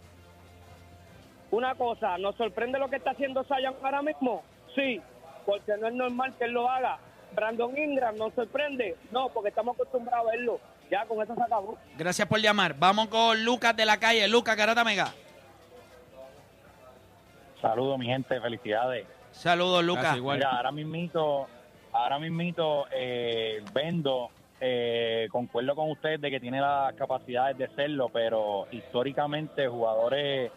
Una 1.50 1.74
cosa, 1.74 2.18
¿nos 2.18 2.34
sorprende 2.36 2.78
lo 2.78 2.88
que 2.88 2.96
está 2.96 3.10
haciendo 3.10 3.44
Zion 3.44 3.74
ahora 3.82 4.02
mismo? 4.02 4.42
Sí, 4.74 5.00
porque 5.46 5.72
no 5.80 5.88
es 5.88 5.94
normal 5.94 6.34
que 6.38 6.44
él 6.44 6.52
lo 6.52 6.68
haga. 6.68 6.98
Brandon 7.34 7.76
Ingram 7.76 8.16
nos 8.16 8.32
sorprende. 8.34 8.96
No, 9.10 9.28
porque 9.28 9.48
estamos 9.50 9.74
acostumbrados 9.74 10.28
a 10.28 10.30
verlo. 10.30 10.60
Ya 10.90 11.04
con 11.06 11.22
eso 11.22 11.34
se 11.34 11.42
acabó. 11.42 11.78
Gracias 11.96 12.28
por 12.28 12.40
llamar. 12.40 12.74
Vamos 12.78 13.08
con 13.08 13.44
Lucas 13.44 13.76
de 13.76 13.86
la 13.86 13.98
calle. 13.98 14.26
Lucas, 14.28 14.56
Garata 14.56 14.84
Mega. 14.84 15.12
Saludos, 17.60 17.98
mi 17.98 18.06
gente, 18.06 18.40
felicidades. 18.40 19.06
Saludos, 19.30 19.82
Lucas. 19.82 20.02
Gracias, 20.02 20.18
igual. 20.18 20.38
Mira, 20.38 20.50
ahora 20.50 20.70
mismito, 20.70 21.46
ahora 21.92 22.18
mismito, 22.18 22.86
eh, 22.92 23.64
Vendo, 23.72 24.30
eh, 24.60 25.28
concuerdo 25.30 25.74
con 25.74 25.90
usted 25.90 26.20
de 26.20 26.30
que 26.30 26.40
tiene 26.40 26.60
las 26.60 26.94
capacidades 26.94 27.56
de 27.58 27.68
serlo, 27.74 28.08
pero 28.10 28.66
históricamente 28.70 29.66
jugadores 29.66 30.52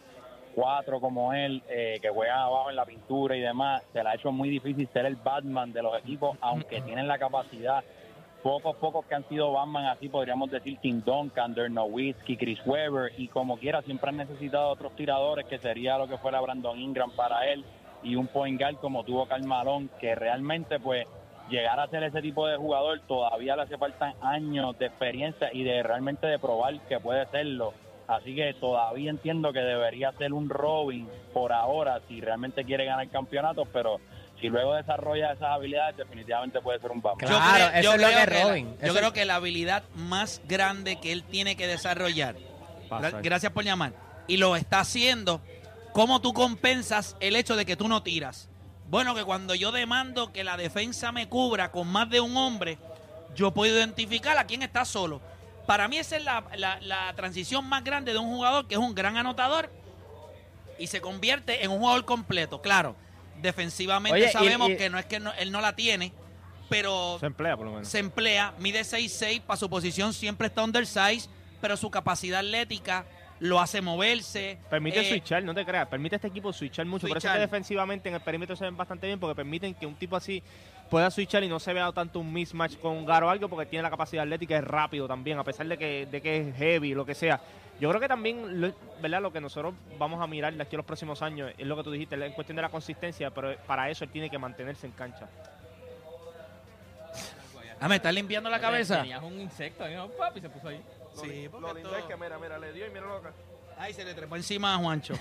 cuatro 0.54 1.00
como 1.00 1.34
él, 1.34 1.62
eh, 1.70 2.00
que 2.02 2.10
juegan 2.10 2.40
abajo 2.40 2.70
en 2.72 2.76
la 2.76 2.86
pintura 2.86 3.38
y 3.38 3.42
demás, 3.42 3.84
se 3.94 4.04
le 4.04 4.10
ha 4.10 4.16
hecho 4.16 4.32
muy 4.32 4.50
difícil 4.50 4.90
ser 4.92 5.06
el 5.06 5.16
Batman 5.16 5.72
de 5.72 5.84
los 5.84 5.98
equipos, 6.00 6.36
aunque 6.42 6.82
tienen 6.82 7.08
la 7.08 7.18
capacidad. 7.18 7.84
Pocos, 8.44 8.76
pocos 8.78 9.06
que 9.06 9.16
han 9.16 9.28
sido 9.28 9.52
Batman, 9.52 9.88
así 9.88 10.10
podríamos 10.10 10.50
decir 10.52 10.78
Tim 10.82 11.02
Duncan, 11.04 11.54
Dirk 11.54 11.72
Nowitzki, 11.72 12.38
Chris 12.38 12.60
Webber, 12.66 13.12
y 13.18 13.28
como 13.28 13.58
quiera, 13.58 13.82
siempre 13.82 14.10
han 14.10 14.18
necesitado 14.18 14.70
otros 14.70 14.96
tiradores, 14.96 15.46
que 15.48 15.58
sería 15.58 15.98
lo 15.98 16.08
que 16.08 16.18
fuera 16.18 16.40
Brandon 16.40 16.78
Ingram 16.80 17.12
para 17.12 17.48
él, 17.52 17.66
y 18.04 18.16
un 18.16 18.28
point 18.28 18.60
guard 18.60 18.76
como 18.78 19.04
tuvo 19.04 19.26
Carmalón, 19.28 19.90
que 20.00 20.16
realmente, 20.16 20.80
pues, 20.80 21.08
llegar 21.50 21.80
a 21.80 21.88
ser 21.88 22.04
ese 22.04 22.22
tipo 22.22 22.48
de 22.48 22.58
jugador 22.58 23.00
todavía 23.08 23.56
le 23.56 23.64
hace 23.64 23.78
falta 23.78 24.14
años 24.22 24.78
de 24.78 24.88
experiencia 24.88 25.50
y 25.54 25.64
de 25.64 25.82
realmente 25.82 26.28
de 26.28 26.40
probar 26.40 26.80
que 26.88 27.00
puede 27.00 27.26
serlo. 27.28 27.74
Así 28.08 28.36
que 28.36 28.54
todavía 28.54 29.10
entiendo 29.10 29.52
que 29.52 29.60
debería 29.60 30.12
ser 30.14 30.32
un 30.32 30.50
Robin 30.50 31.08
por 31.34 31.52
ahora 31.52 32.00
si 32.08 32.22
realmente 32.22 32.64
quiere 32.64 32.86
ganar 32.86 33.10
campeonatos, 33.10 33.68
pero 33.74 33.98
si 34.40 34.48
luego 34.50 34.76
desarrolla 34.76 35.32
esas 35.34 35.50
habilidades 35.50 35.98
definitivamente 35.98 36.62
puede 36.62 36.80
ser 36.80 36.92
un 36.92 37.02
Batman. 37.02 37.28
Claro. 37.30 37.54
creo, 37.56 37.68
eso 37.80 37.94
es 37.96 38.02
lo 38.02 38.08
que 38.08 38.14
es 38.14 38.30
la- 38.30 38.44
Robin. 38.44 38.78
yo 38.80 38.86
Eso 38.88 38.96
creo 38.96 39.14
que 39.14 39.26
la 39.26 39.36
habilidad 39.36 39.84
más 39.96 40.42
grande 40.48 41.00
que 41.00 41.12
él 41.12 41.24
tiene 41.24 41.56
que 41.56 41.68
desarrollar. 41.68 42.36
Gracias 43.22 43.52
por 43.52 43.64
llamar. 43.64 43.94
Y 44.28 44.38
lo 44.38 44.56
está 44.56 44.80
haciendo. 44.82 45.42
¿Cómo 45.94 46.22
tú 46.22 46.34
compensas 46.34 47.16
el 47.20 47.36
hecho 47.36 47.56
de 47.56 47.66
que 47.66 47.76
tú 47.76 47.88
no 47.88 48.04
tiras? 48.04 48.50
Bueno, 48.90 49.16
que 49.16 49.24
cuando 49.24 49.56
yo 49.56 49.72
demando 49.72 50.32
que 50.32 50.44
la 50.44 50.56
defensa 50.58 51.12
me 51.12 51.28
cubra 51.28 51.72
con 51.72 51.88
más 51.88 52.10
de 52.10 52.22
un 52.22 52.38
hombre, 52.38 52.78
yo 53.36 53.52
puedo 53.52 53.76
identificar 53.76 54.38
a 54.38 54.46
quién 54.46 54.62
está 54.62 54.86
solo. 54.86 55.20
Para 55.66 55.88
mí 55.88 55.98
esa 55.98 56.16
es 56.16 56.24
la, 56.24 56.44
la- 56.56 56.80
la 56.82 57.12
transición 57.16 57.66
más 57.68 57.84
grande 57.84 58.14
de 58.14 58.20
un 58.20 58.28
jugador 58.28 58.68
que 58.68 58.76
es 58.76 58.80
un 58.80 58.94
gran 58.96 59.18
anotador 59.18 59.70
y 60.80 60.88
se 60.88 61.02
convierte 61.02 61.64
en 61.66 61.72
un 61.72 61.80
jugador 61.80 62.06
completo. 62.06 62.62
Claro, 62.62 62.96
defensivamente 63.42 64.18
Oye, 64.20 64.32
sabemos 64.32 64.70
y- 64.70 64.78
que 64.78 64.90
no 64.90 64.98
es 65.00 65.06
que 65.06 65.20
no- 65.20 65.34
él 65.34 65.52
no 65.52 65.62
la 65.62 65.76
tiene, 65.76 66.12
pero 66.70 67.18
Se 67.20 67.26
emplea, 67.28 67.56
por 67.56 67.66
lo 67.66 67.72
menos. 67.74 67.88
se 67.88 68.00
emplea, 68.00 68.54
mide 68.60 68.84
6'6, 68.84 69.42
para 69.42 69.58
su 69.58 69.70
posición 69.70 70.14
siempre 70.14 70.48
está 70.48 70.64
undersize, 70.64 71.30
pero 71.62 71.78
su 71.78 71.90
capacidad 71.90 72.40
atlética 72.40 73.06
lo 73.40 73.60
hace 73.60 73.82
moverse. 73.82 74.58
Permite 74.70 75.00
Eh, 75.02 75.10
switchar, 75.10 75.44
no 75.44 75.54
te 75.54 75.64
creas, 75.64 75.88
permite 75.88 76.16
a 76.16 76.18
este 76.18 76.28
equipo 76.28 76.52
switchar 76.52 76.86
mucho. 76.88 77.08
Por 77.08 77.18
eso 77.18 77.18
es 77.18 77.22
Switchar. 77.24 77.38
que 77.38 77.42
defensivamente 77.42 78.10
en 78.10 78.16
el 78.16 78.22
perímetro 78.22 78.56
se 78.56 78.66
ven 78.66 78.76
bastante 78.76 79.06
bien, 79.08 79.20
porque 79.20 79.36
permiten 79.36 79.76
que 79.76 79.86
un 79.86 79.96
tipo 79.96 80.16
así 80.16 80.42
pueda 80.90 81.10
switchar 81.12 81.44
y 81.44 81.50
no 81.50 81.60
se 81.60 81.74
vea 81.74 81.92
tanto 81.92 82.20
un 82.20 82.32
mismatch 82.34 82.78
con 82.80 83.06
Garo 83.06 83.28
o 83.28 83.30
algo, 83.30 83.48
porque 83.50 83.66
tiene 83.66 83.84
la 83.84 83.90
capacidad 83.90 84.24
atlética, 84.24 84.58
es 84.58 84.64
rápido 84.64 85.08
también, 85.08 85.38
a 85.40 85.44
pesar 85.44 85.68
de 85.68 85.78
que, 85.78 86.06
de 86.06 86.22
que 86.22 86.38
es 86.50 86.56
heavy, 86.56 86.94
lo 86.94 87.06
que 87.06 87.14
sea. 87.16 87.40
Yo 87.80 87.90
creo 87.90 88.02
que 88.02 88.08
también, 88.08 88.60
lo- 88.62 88.74
¿verdad? 89.02 89.22
Lo 89.22 89.32
que 89.32 89.40
nosotros 89.40 89.74
vamos 90.00 90.20
a 90.22 90.26
mirar 90.28 90.54
de 90.54 90.64
aquí 90.64 90.76
a 90.76 90.78
los 90.78 90.86
próximos 90.86 91.22
años 91.22 91.52
es 91.58 91.68
lo 91.68 91.76
que 91.78 91.84
tú 91.84 91.92
dijiste, 91.92 92.16
en 92.16 92.32
cuestión 92.34 92.56
de 92.56 92.62
la 92.64 92.70
consistencia, 92.70 93.30
pero 93.32 93.56
para 93.68 93.90
eso 93.90 94.04
él 94.04 94.10
tiene 94.10 94.30
que 94.30 94.38
mantenerse 94.40 94.88
en 94.88 94.94
cancha. 94.94 95.28
Ah, 97.80 97.88
me 97.88 97.98
estás 97.98 98.14
limpiando 98.14 98.50
la 98.50 98.60
cabeza. 98.60 99.02
Tenías 99.02 99.22
un 99.22 99.40
insecto 99.40 99.88
¿no? 99.88 100.08
papi, 100.10 100.42
se 100.42 100.50
puso 100.50 100.68
ahí. 100.70 100.82
Sí, 101.14 101.48
porque 101.52 101.82
esto- 101.82 102.18
mira, 102.20 102.40
mira, 102.40 102.58
le 102.58 102.74
dio 102.74 102.88
y 102.88 102.90
mira 102.90 103.06
loca. 103.08 103.32
Ay, 103.80 103.94
se 103.94 104.04
le 104.04 104.14
trepó 104.14 104.36
encima 104.36 104.74
a 104.74 104.78
Juancho. 104.78 105.14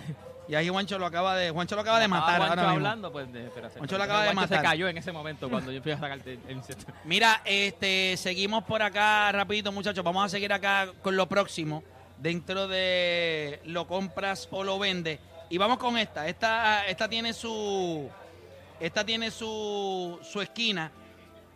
Y 0.49 0.55
ahí 0.55 0.69
Juancho 0.69 0.99
lo 0.99 1.07
acaba 1.07 1.37
de, 1.37 1.51
Juancho 1.51 1.75
lo 1.75 1.81
acaba 1.81 1.99
de 1.99 2.09
matar. 2.09 2.35
Ahora 2.35 2.47
Juancho 2.47 2.63
mismo. 2.63 2.77
hablando, 2.77 3.13
pues, 3.13 3.33
de. 3.33 3.51
Juancho 3.77 3.99
lo 3.99 4.05
acaba 4.05 4.21
de 4.21 4.27
Juancho 4.29 4.41
matar. 4.43 4.59
se 4.59 4.65
cayó 4.65 4.89
en 4.89 4.99
ese 4.99 5.13
momento 5.13 5.51
cuando 5.51 5.73
yo 5.73 5.83
fui 5.83 5.93
a 5.93 5.99
sacarte 5.99 6.39
el. 6.47 6.63
Mira, 7.05 7.43
este, 7.45 8.17
seguimos 8.17 8.65
por 8.65 8.83
acá 8.83 9.33
rapidito, 9.33 9.73
muchachos. 9.73 10.05
Vamos 10.05 10.25
a 10.25 10.29
seguir 10.29 10.53
acá 10.53 10.93
con 11.03 11.17
lo 11.17 11.29
próximo. 11.29 11.83
Dentro 12.19 12.67
de 12.69 13.61
lo 13.65 13.87
compras 13.87 14.49
o 14.51 14.65
lo 14.65 14.79
vendes. 14.79 15.19
Y 15.51 15.59
vamos 15.59 15.79
con 15.79 15.99
esta. 15.99 16.29
Esta, 16.29 16.87
esta 16.87 17.09
tiene 17.09 17.33
su. 17.33 18.09
Esta 18.79 19.05
tiene 19.05 19.31
su, 19.31 20.19
su 20.23 20.41
esquina. 20.41 20.93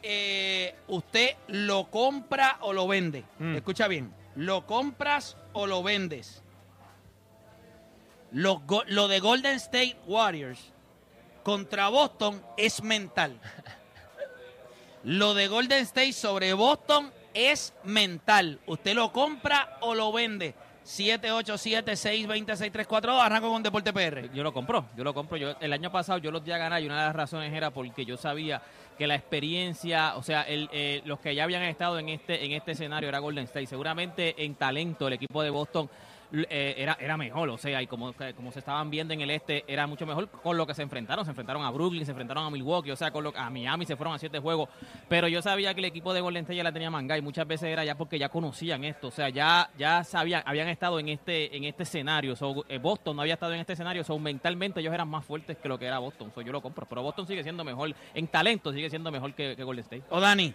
Eh, 0.03 0.75
usted 0.89 1.37
lo 1.49 1.91
compra 1.91 2.59
o 2.63 2.73
lo 2.73 2.89
vende. 2.89 3.25
Mm. 3.39 3.57
Escucha 3.57 3.87
bien. 3.87 4.13
¿Lo 4.35 4.67
compras 4.67 5.37
o 5.53 5.67
lo 5.67 5.83
vendes? 5.83 6.43
Lo, 8.33 9.09
de 9.09 9.21
Golden 9.21 9.57
State 9.57 9.97
Warriors 10.07 10.61
contra 11.43 11.89
Boston 11.89 12.43
es 12.57 12.83
mental. 12.83 13.41
Lo 15.03 15.35
de 15.35 15.49
Golden 15.49 15.83
State 15.83 16.13
sobre 16.13 16.53
Boston 16.53 17.11
es 17.35 17.75
mental. 17.85 18.61
¿Usted 18.67 18.95
lo 18.95 19.13
compra 19.13 19.79
o 19.81 19.95
lo 19.95 20.13
vende? 20.13 20.55
787-620-6342. 20.85 23.21
Arranco 23.21 23.51
con 23.51 23.63
Deporte 23.63 23.93
PR. 23.93 24.33
Yo 24.33 24.43
lo 24.43 24.53
compro, 24.53 24.87
yo 24.97 25.05
lo 25.05 25.15
compro. 25.15 25.37
Yo, 25.37 25.55
el 25.61 25.73
año 25.73 25.93
pasado 25.93 26.19
yo 26.19 26.31
los 26.31 26.45
di 26.45 26.53
a 26.53 26.59
ganar 26.59 26.81
y 26.83 26.87
una 26.87 27.01
de 27.01 27.07
las 27.07 27.17
razones 27.17 27.53
era 27.53 27.71
porque 27.71 28.05
yo 28.05 28.17
sabía 28.17 28.63
que 28.99 29.07
la 29.07 29.15
experiencia, 29.15 30.17
o 30.17 30.23
sea, 30.23 30.43
el, 30.43 30.69
eh, 30.73 31.01
los 31.05 31.21
que 31.21 31.35
ya 31.35 31.45
habían 31.45 31.63
estado 31.63 31.99
en 31.99 32.11
este, 32.11 32.45
en 32.45 32.53
este 32.53 32.73
escenario 32.73 33.09
era 33.09 33.19
Golden 33.19 33.45
State. 33.45 33.67
Seguramente 33.67 34.45
en 34.45 34.55
talento 34.55 35.09
el 35.09 35.15
equipo 35.15 35.43
de 35.43 35.51
Boston 35.51 35.89
eh, 36.33 36.75
era, 36.79 36.97
era 37.01 37.17
mejor, 37.17 37.49
o 37.49 37.59
sea, 37.59 37.83
y 37.83 37.87
como, 37.87 38.13
que- 38.13 38.35
como 38.35 38.53
se 38.53 38.61
estaban 38.61 38.89
viendo 38.91 39.13
en 39.15 39.21
el 39.21 39.31
este, 39.31 39.65
era 39.67 39.87
mucho 39.87 40.07
mejor 40.07 40.29
con 40.29 40.57
lo 40.57 40.67
que 40.67 40.75
se 40.75 40.83
enfrentaron. 40.83 41.25
Se 41.25 41.31
enfrentaron 41.31 41.65
a 41.65 41.71
Brooklyn, 41.71 42.05
se 42.05 42.13
enfrentaron 42.13 42.45
a 42.45 42.51
Milwaukee, 42.51 42.91
o 42.91 42.97
sea, 42.97 43.11
con 43.11 43.25
lo, 43.25 43.33
a 43.37 43.51
Miami 43.51 43.87
se 43.87 43.97
fueron 43.97 44.15
a 44.15 44.19
siete 44.19 44.39
juegos. 44.39 44.69
Pero 45.09 45.29
yo 45.29 45.43
sabía 45.43 45.75
que 45.75 45.81
el 45.81 45.87
equipo 45.87 46.15
de 46.15 46.21
Golden 46.21 46.43
State 46.43 46.57
ya 46.57 46.65
la 46.65 46.73
tenía 46.73 46.91
manga 46.91 47.17
y 47.19 47.23
muchas 47.23 47.47
veces 47.47 47.69
era 47.69 47.85
ya 47.85 47.97
porque 47.97 48.19
ya 48.19 48.29
conocían 48.29 48.85
esto, 48.85 49.09
o 49.09 49.11
sea, 49.11 49.29
ya, 49.29 49.71
ya 49.79 50.05
sabían, 50.05 50.43
habían 50.47 50.69
estado 50.69 50.99
en 51.01 51.09
este, 51.09 51.57
en 51.57 51.65
este 51.65 51.83
escenario. 51.83 52.37
So, 52.37 52.65
eh, 52.69 52.79
Boston 52.79 53.17
no 53.17 53.23
había 53.23 53.35
estado 53.35 53.53
en 53.55 53.61
este 53.61 53.73
escenario, 53.73 54.05
so, 54.05 54.19
mentalmente 54.19 54.81
ellos 54.81 54.95
eran 54.95 55.09
más 55.09 55.25
fuertes 55.25 55.57
que 55.59 55.69
lo 55.69 55.79
que 55.79 55.87
era 55.87 55.99
Boston. 55.99 56.31
So, 56.35 56.43
yo 56.43 56.53
lo 56.53 56.61
compro, 56.63 56.87
pero 56.87 57.03
Boston 57.03 57.27
sigue 57.27 57.43
siendo 57.43 57.65
mejor, 57.65 57.95
en 58.15 58.27
talento 58.29 58.73
sigue 58.73 58.89
siendo 58.91 59.11
mejor 59.11 59.35
que, 59.35 59.57
que 59.57 59.65
Golden 59.65 59.83
State. 59.85 60.05
O 60.11 60.21
Dani. 60.21 60.55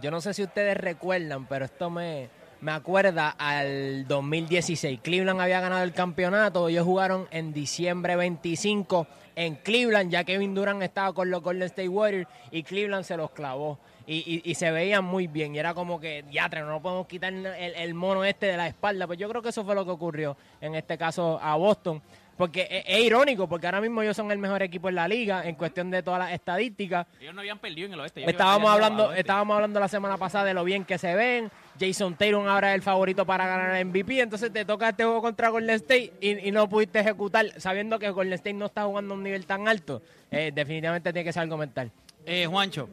Yo 0.00 0.10
no 0.12 0.20
sé 0.20 0.34
si 0.34 0.42
ustedes 0.44 0.76
recuerdan, 0.76 1.46
pero 1.46 1.64
esto 1.64 1.90
me, 1.90 2.28
me 2.60 2.72
acuerda 2.72 3.30
al 3.30 4.06
2016. 4.06 5.00
Cleveland 5.02 5.40
había 5.40 5.60
ganado 5.60 5.82
el 5.82 5.92
campeonato. 5.92 6.68
Ellos 6.68 6.84
jugaron 6.84 7.26
en 7.30 7.52
diciembre 7.52 8.16
25 8.16 9.06
en 9.34 9.56
Cleveland. 9.56 10.10
Ya 10.10 10.24
Kevin 10.24 10.54
Durant 10.54 10.82
estaba 10.82 11.12
con 11.12 11.30
los 11.30 11.42
Golden 11.42 11.64
State 11.64 11.88
Warriors 11.88 12.28
y 12.50 12.62
Cleveland 12.62 13.04
se 13.04 13.16
los 13.16 13.30
clavó. 13.30 13.78
Y, 14.06 14.54
se 14.56 14.72
veían 14.72 15.04
muy 15.04 15.28
bien. 15.28 15.54
Y 15.54 15.60
era 15.60 15.72
como 15.72 16.00
que, 16.00 16.24
ya, 16.32 16.48
no 16.48 16.82
podemos 16.82 17.06
quitar 17.06 17.32
el, 17.32 17.46
el 17.46 17.94
mono 17.94 18.24
este 18.24 18.46
de 18.46 18.56
la 18.56 18.66
espalda. 18.66 19.06
Pues 19.06 19.20
yo 19.20 19.28
creo 19.28 19.40
que 19.40 19.50
eso 19.50 19.64
fue 19.64 19.74
lo 19.76 19.84
que 19.84 19.92
ocurrió 19.92 20.36
en 20.60 20.74
este 20.74 20.98
caso 20.98 21.38
a 21.40 21.54
Boston. 21.54 22.02
Porque 22.40 22.66
es, 22.70 22.84
es 22.86 23.04
irónico, 23.04 23.46
porque 23.46 23.66
ahora 23.66 23.82
mismo 23.82 24.00
ellos 24.00 24.16
son 24.16 24.30
el 24.32 24.38
mejor 24.38 24.62
equipo 24.62 24.88
en 24.88 24.94
la 24.94 25.06
liga 25.06 25.46
en 25.46 25.56
cuestión 25.56 25.90
de 25.90 26.02
todas 26.02 26.20
las 26.20 26.32
estadísticas. 26.32 27.06
Ellos 27.20 27.34
no 27.34 27.42
habían 27.42 27.58
perdido 27.58 27.88
en 27.88 27.92
el 27.92 28.00
oeste. 28.00 28.24
Estábamos 28.28 28.70
hablando, 28.70 29.08
oeste. 29.08 29.20
estábamos 29.20 29.54
hablando 29.56 29.78
la 29.78 29.88
semana 29.88 30.16
pasada 30.16 30.46
de 30.46 30.54
lo 30.54 30.64
bien 30.64 30.86
que 30.86 30.96
se 30.96 31.14
ven. 31.14 31.50
Jason 31.78 32.14
Taylor 32.14 32.48
ahora 32.48 32.70
es 32.70 32.76
el 32.76 32.82
favorito 32.82 33.26
para 33.26 33.46
ganar 33.46 33.76
el 33.76 33.84
MVP. 33.84 34.20
Entonces 34.20 34.50
te 34.50 34.64
toca 34.64 34.88
este 34.88 35.04
juego 35.04 35.20
contra 35.20 35.50
Golden 35.50 35.76
State 35.76 36.14
y, 36.22 36.48
y 36.48 36.50
no 36.50 36.66
pudiste 36.66 37.00
ejecutar, 37.00 37.46
sabiendo 37.58 37.98
que 37.98 38.08
Golden 38.08 38.32
State 38.32 38.54
no 38.54 38.64
está 38.64 38.84
jugando 38.84 39.12
a 39.12 39.18
un 39.18 39.22
nivel 39.22 39.44
tan 39.44 39.68
alto. 39.68 40.00
Eh, 40.30 40.50
definitivamente 40.54 41.12
tiene 41.12 41.24
que 41.24 41.34
ser 41.34 41.42
algo 41.42 41.58
mental. 41.58 41.90
Eh, 42.24 42.46
Juancho. 42.46 42.88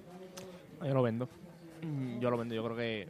Yo 0.83 0.93
lo 0.93 1.01
vendo. 1.03 1.29
Yo 2.19 2.29
lo 2.29 2.37
vendo. 2.37 2.53
Yo 2.53 2.65
creo 2.65 2.75
que 2.75 3.07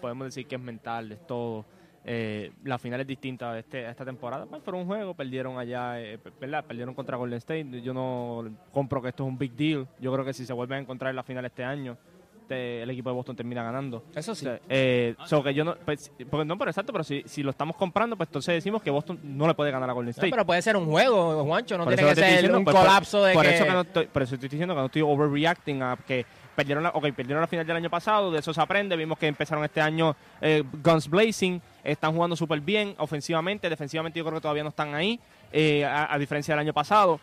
podemos 0.00 0.26
decir 0.26 0.48
que 0.48 0.56
es 0.56 0.60
mental, 0.60 1.12
es 1.12 1.24
todo. 1.28 1.64
Eh, 2.06 2.52
la 2.64 2.78
final 2.78 3.00
es 3.00 3.06
distinta 3.06 3.52
a, 3.52 3.58
este, 3.58 3.86
a 3.86 3.90
esta 3.90 4.04
temporada. 4.04 4.46
Pues, 4.46 4.62
fueron 4.62 4.82
un 4.82 4.86
juego, 4.86 5.14
perdieron 5.14 5.58
allá, 5.58 6.00
eh, 6.00 6.18
¿verdad? 6.38 6.64
Perdieron 6.64 6.94
contra 6.94 7.16
Golden 7.16 7.38
State. 7.38 7.80
Yo 7.80 7.94
no 7.94 8.44
compro 8.72 9.00
que 9.00 9.08
esto 9.08 9.24
es 9.24 9.28
un 9.28 9.38
big 9.38 9.52
deal. 9.52 9.88
Yo 10.00 10.12
creo 10.12 10.24
que 10.24 10.34
si 10.34 10.44
se 10.44 10.52
vuelven 10.52 10.78
a 10.78 10.80
encontrar 10.82 11.10
en 11.10 11.16
la 11.16 11.22
final 11.22 11.44
este 11.46 11.64
año, 11.64 11.96
este, 12.44 12.82
el 12.82 12.90
equipo 12.90 13.08
de 13.08 13.14
Boston 13.14 13.34
termina 13.36 13.62
ganando. 13.62 14.04
Eso 14.14 14.34
sí. 14.34 14.46
O 14.46 14.50
sea, 14.50 14.60
eh, 14.68 15.14
so 15.24 15.42
que 15.42 15.54
yo 15.54 15.64
no, 15.64 15.74
pues, 15.84 16.12
porque 16.30 16.44
no, 16.44 16.58
pero 16.58 16.70
exacto, 16.70 16.92
pero 16.92 17.02
si, 17.02 17.22
si 17.26 17.42
lo 17.42 17.50
estamos 17.50 17.74
comprando, 17.76 18.16
pues 18.16 18.28
entonces 18.28 18.54
decimos 18.54 18.82
que 18.82 18.90
Boston 18.90 19.18
no 19.22 19.46
le 19.48 19.54
puede 19.54 19.70
ganar 19.70 19.88
a 19.88 19.92
Golden 19.94 20.08
No, 20.08 20.10
State. 20.12 20.30
pero 20.30 20.44
puede 20.44 20.60
ser 20.62 20.76
un 20.76 20.86
juego, 20.86 21.42
Juancho. 21.44 21.78
No 21.78 21.84
Por 21.84 21.94
tiene 21.94 22.10
que 22.10 22.14
te 22.14 22.20
ser 22.20 22.32
diciendo, 22.34 22.58
un 22.58 22.64
pues, 22.64 22.76
por- 22.76 22.84
colapso 22.84 23.24
de 23.24 23.32
por 23.34 23.44
que... 23.44 23.54
eso 23.54 23.64
que 23.64 23.72
no 23.72 23.80
estoy, 23.80 24.06
por 24.06 24.22
eso 24.22 24.34
estoy 24.34 24.48
diciendo 24.50 24.74
que 24.74 24.80
no 24.80 24.86
estoy 24.86 25.02
overreacting 25.02 25.82
a 25.82 25.96
que 26.06 26.26
perdieron 26.54 26.84
la, 26.84 26.90
okay, 26.90 27.10
perdieron 27.12 27.40
la 27.40 27.46
final 27.48 27.66
del 27.66 27.76
año 27.76 27.90
pasado, 27.90 28.30
de 28.30 28.38
eso 28.38 28.52
se 28.54 28.60
aprende, 28.60 28.94
vimos 28.96 29.18
que 29.18 29.26
empezaron 29.26 29.64
este 29.64 29.80
año 29.80 30.14
eh, 30.40 30.62
guns 30.84 31.08
blazing, 31.08 31.60
están 31.82 32.12
jugando 32.14 32.36
súper 32.36 32.60
bien 32.60 32.94
ofensivamente, 32.98 33.68
defensivamente 33.68 34.18
yo 34.18 34.24
creo 34.24 34.36
que 34.36 34.42
todavía 34.42 34.62
no 34.62 34.68
están 34.68 34.94
ahí, 34.94 35.18
eh, 35.50 35.84
a, 35.84 36.12
a 36.14 36.18
diferencia 36.18 36.54
del 36.54 36.60
año 36.60 36.72
pasado. 36.72 37.18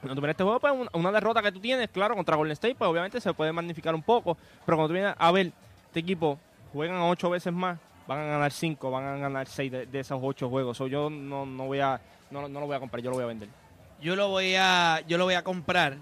Cuando 0.00 0.14
tú 0.14 0.20
vienes 0.20 0.28
a 0.28 0.30
este 0.30 0.44
juego, 0.44 0.60
pues 0.60 0.88
una, 0.92 1.12
derrota 1.12 1.42
que 1.42 1.50
tú 1.50 1.60
tienes, 1.60 1.88
claro, 1.90 2.14
contra 2.14 2.36
Golden 2.36 2.52
State, 2.52 2.76
pues 2.76 2.88
obviamente 2.88 3.20
se 3.20 3.34
puede 3.34 3.52
magnificar 3.52 3.94
un 3.94 4.02
poco. 4.02 4.36
Pero 4.64 4.76
cuando 4.76 4.88
tú 4.88 4.94
vienes 4.94 5.14
a 5.18 5.32
ver, 5.32 5.52
este 5.86 6.00
equipo 6.00 6.38
juegan 6.72 7.00
ocho 7.00 7.30
veces 7.30 7.52
más, 7.52 7.78
van 8.06 8.20
a 8.20 8.24
ganar 8.24 8.52
cinco, 8.52 8.90
van 8.90 9.04
a 9.04 9.16
ganar 9.16 9.46
seis 9.48 9.72
de, 9.72 9.86
de 9.86 10.00
esos 10.00 10.20
ocho 10.22 10.48
juegos. 10.48 10.76
So, 10.76 10.86
yo 10.86 11.10
no, 11.10 11.44
no 11.44 11.66
voy 11.66 11.80
a, 11.80 12.00
no, 12.30 12.48
no 12.48 12.60
lo 12.60 12.66
voy 12.66 12.76
a 12.76 12.80
comprar, 12.80 13.02
yo 13.02 13.10
lo 13.10 13.16
voy 13.16 13.24
a 13.24 13.28
vender. 13.28 13.48
Yo 14.00 14.14
lo 14.14 14.28
voy 14.28 14.54
a, 14.54 15.02
yo 15.08 15.18
lo 15.18 15.24
voy 15.24 15.34
a 15.34 15.42
comprar 15.42 15.98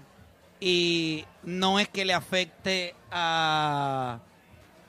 y 0.59 1.25
no 1.43 1.79
es 1.79 1.89
que 1.89 2.05
le 2.05 2.13
afecte 2.13 2.95
a 3.11 4.19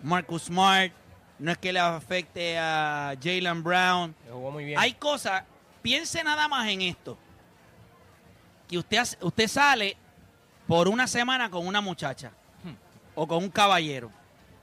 Marcus 0.02 0.44
Smart, 0.44 0.92
no 1.38 1.50
es 1.50 1.58
que 1.58 1.72
le 1.72 1.80
afecte 1.80 2.58
a 2.58 3.14
Jalen 3.22 3.62
Brown. 3.62 4.14
Que 4.24 4.30
jugó 4.30 4.50
muy 4.50 4.64
bien. 4.64 4.78
Hay 4.78 4.92
cosas, 4.94 5.44
piense 5.82 6.22
nada 6.24 6.48
más 6.48 6.68
en 6.68 6.82
esto. 6.82 7.18
Que 8.68 8.78
usted, 8.78 8.98
hace- 8.98 9.16
usted 9.20 9.48
sale 9.48 9.96
por 10.66 10.88
una 10.88 11.06
semana 11.06 11.50
con 11.50 11.66
una 11.66 11.80
muchacha 11.80 12.32
o 13.14 13.26
con 13.26 13.42
un 13.42 13.50
caballero. 13.50 14.10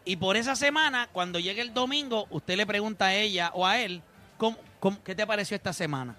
Y 0.05 0.15
por 0.17 0.37
esa 0.37 0.55
semana, 0.55 1.09
cuando 1.11 1.39
llegue 1.39 1.61
el 1.61 1.73
domingo, 1.73 2.27
usted 2.29 2.55
le 2.57 2.65
pregunta 2.67 3.05
a 3.07 3.13
ella 3.15 3.49
o 3.53 3.65
a 3.65 3.79
él, 3.79 4.01
¿cómo, 4.37 4.57
cómo- 4.79 5.03
qué 5.03 5.15
te 5.15 5.25
pareció 5.25 5.55
esta 5.55 5.73
semana? 5.73 6.15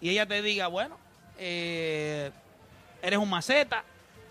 Y 0.00 0.10
ella 0.10 0.26
te 0.26 0.42
diga, 0.42 0.66
bueno, 0.66 0.98
eh, 1.38 2.30
eres 3.02 3.18
un 3.18 3.30
maceta, 3.30 3.84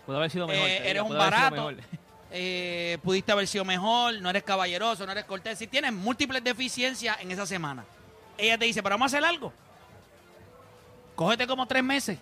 Pudo 0.06 0.18
haber 0.18 0.32
sido 0.32 0.48
mejor. 0.48 0.68
Eh, 0.68 0.74
digo, 0.74 0.86
eres 0.86 1.04
un 1.04 1.18
barato. 1.18 1.52
mejor. 1.56 1.76
eh, 2.32 2.98
pudiste 3.04 3.32
haber 3.32 3.48
sido 3.48 3.64
mejor, 3.64 4.20
no 4.22 4.30
eres 4.30 4.44
caballeroso, 4.44 5.06
no 5.06 5.12
eres 5.12 5.24
cortés. 5.26 5.58
Si 5.58 5.68
tienes 5.68 5.94
múltiples 5.94 6.44
deficiencias 6.44 7.18
en 7.22 7.32
esa 7.32 7.46
semana, 7.46 7.86
ella 8.38 8.58
te 8.58 8.66
dice, 8.66 8.84
pero 8.84 8.96
vamos 8.96 9.14
a 9.14 9.18
hacer 9.18 9.26
algo. 9.28 9.54
Cógete 11.16 11.48
como 11.48 11.66
tres 11.68 11.84
meses 11.84 12.18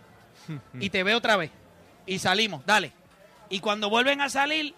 y 0.80 0.90
te 0.90 1.04
veo 1.04 1.18
otra 1.18 1.38
vez. 1.38 1.52
Y 2.06 2.20
salimos, 2.20 2.66
dale. 2.66 2.92
Y 3.50 3.60
cuando 3.60 3.90
vuelven 3.90 4.22
a 4.22 4.30
salir, 4.30 4.74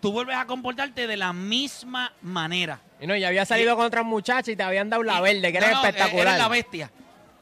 tú 0.00 0.12
vuelves 0.12 0.36
a 0.36 0.46
comportarte 0.46 1.06
de 1.06 1.16
la 1.16 1.32
misma 1.32 2.12
manera. 2.22 2.80
Y 3.00 3.06
no, 3.06 3.16
ya 3.16 3.28
había 3.28 3.44
salido 3.44 3.76
con 3.76 3.86
otras 3.86 4.04
muchachas 4.04 4.48
y 4.48 4.56
te 4.56 4.62
habían 4.62 4.90
dado 4.90 5.02
la 5.02 5.20
verde, 5.20 5.52
que 5.52 5.60
No, 5.60 5.66
era 5.66 5.74
no, 5.74 5.80
espectacular. 5.84 6.26
eres 6.28 6.38
la 6.38 6.48
bestia. 6.48 6.90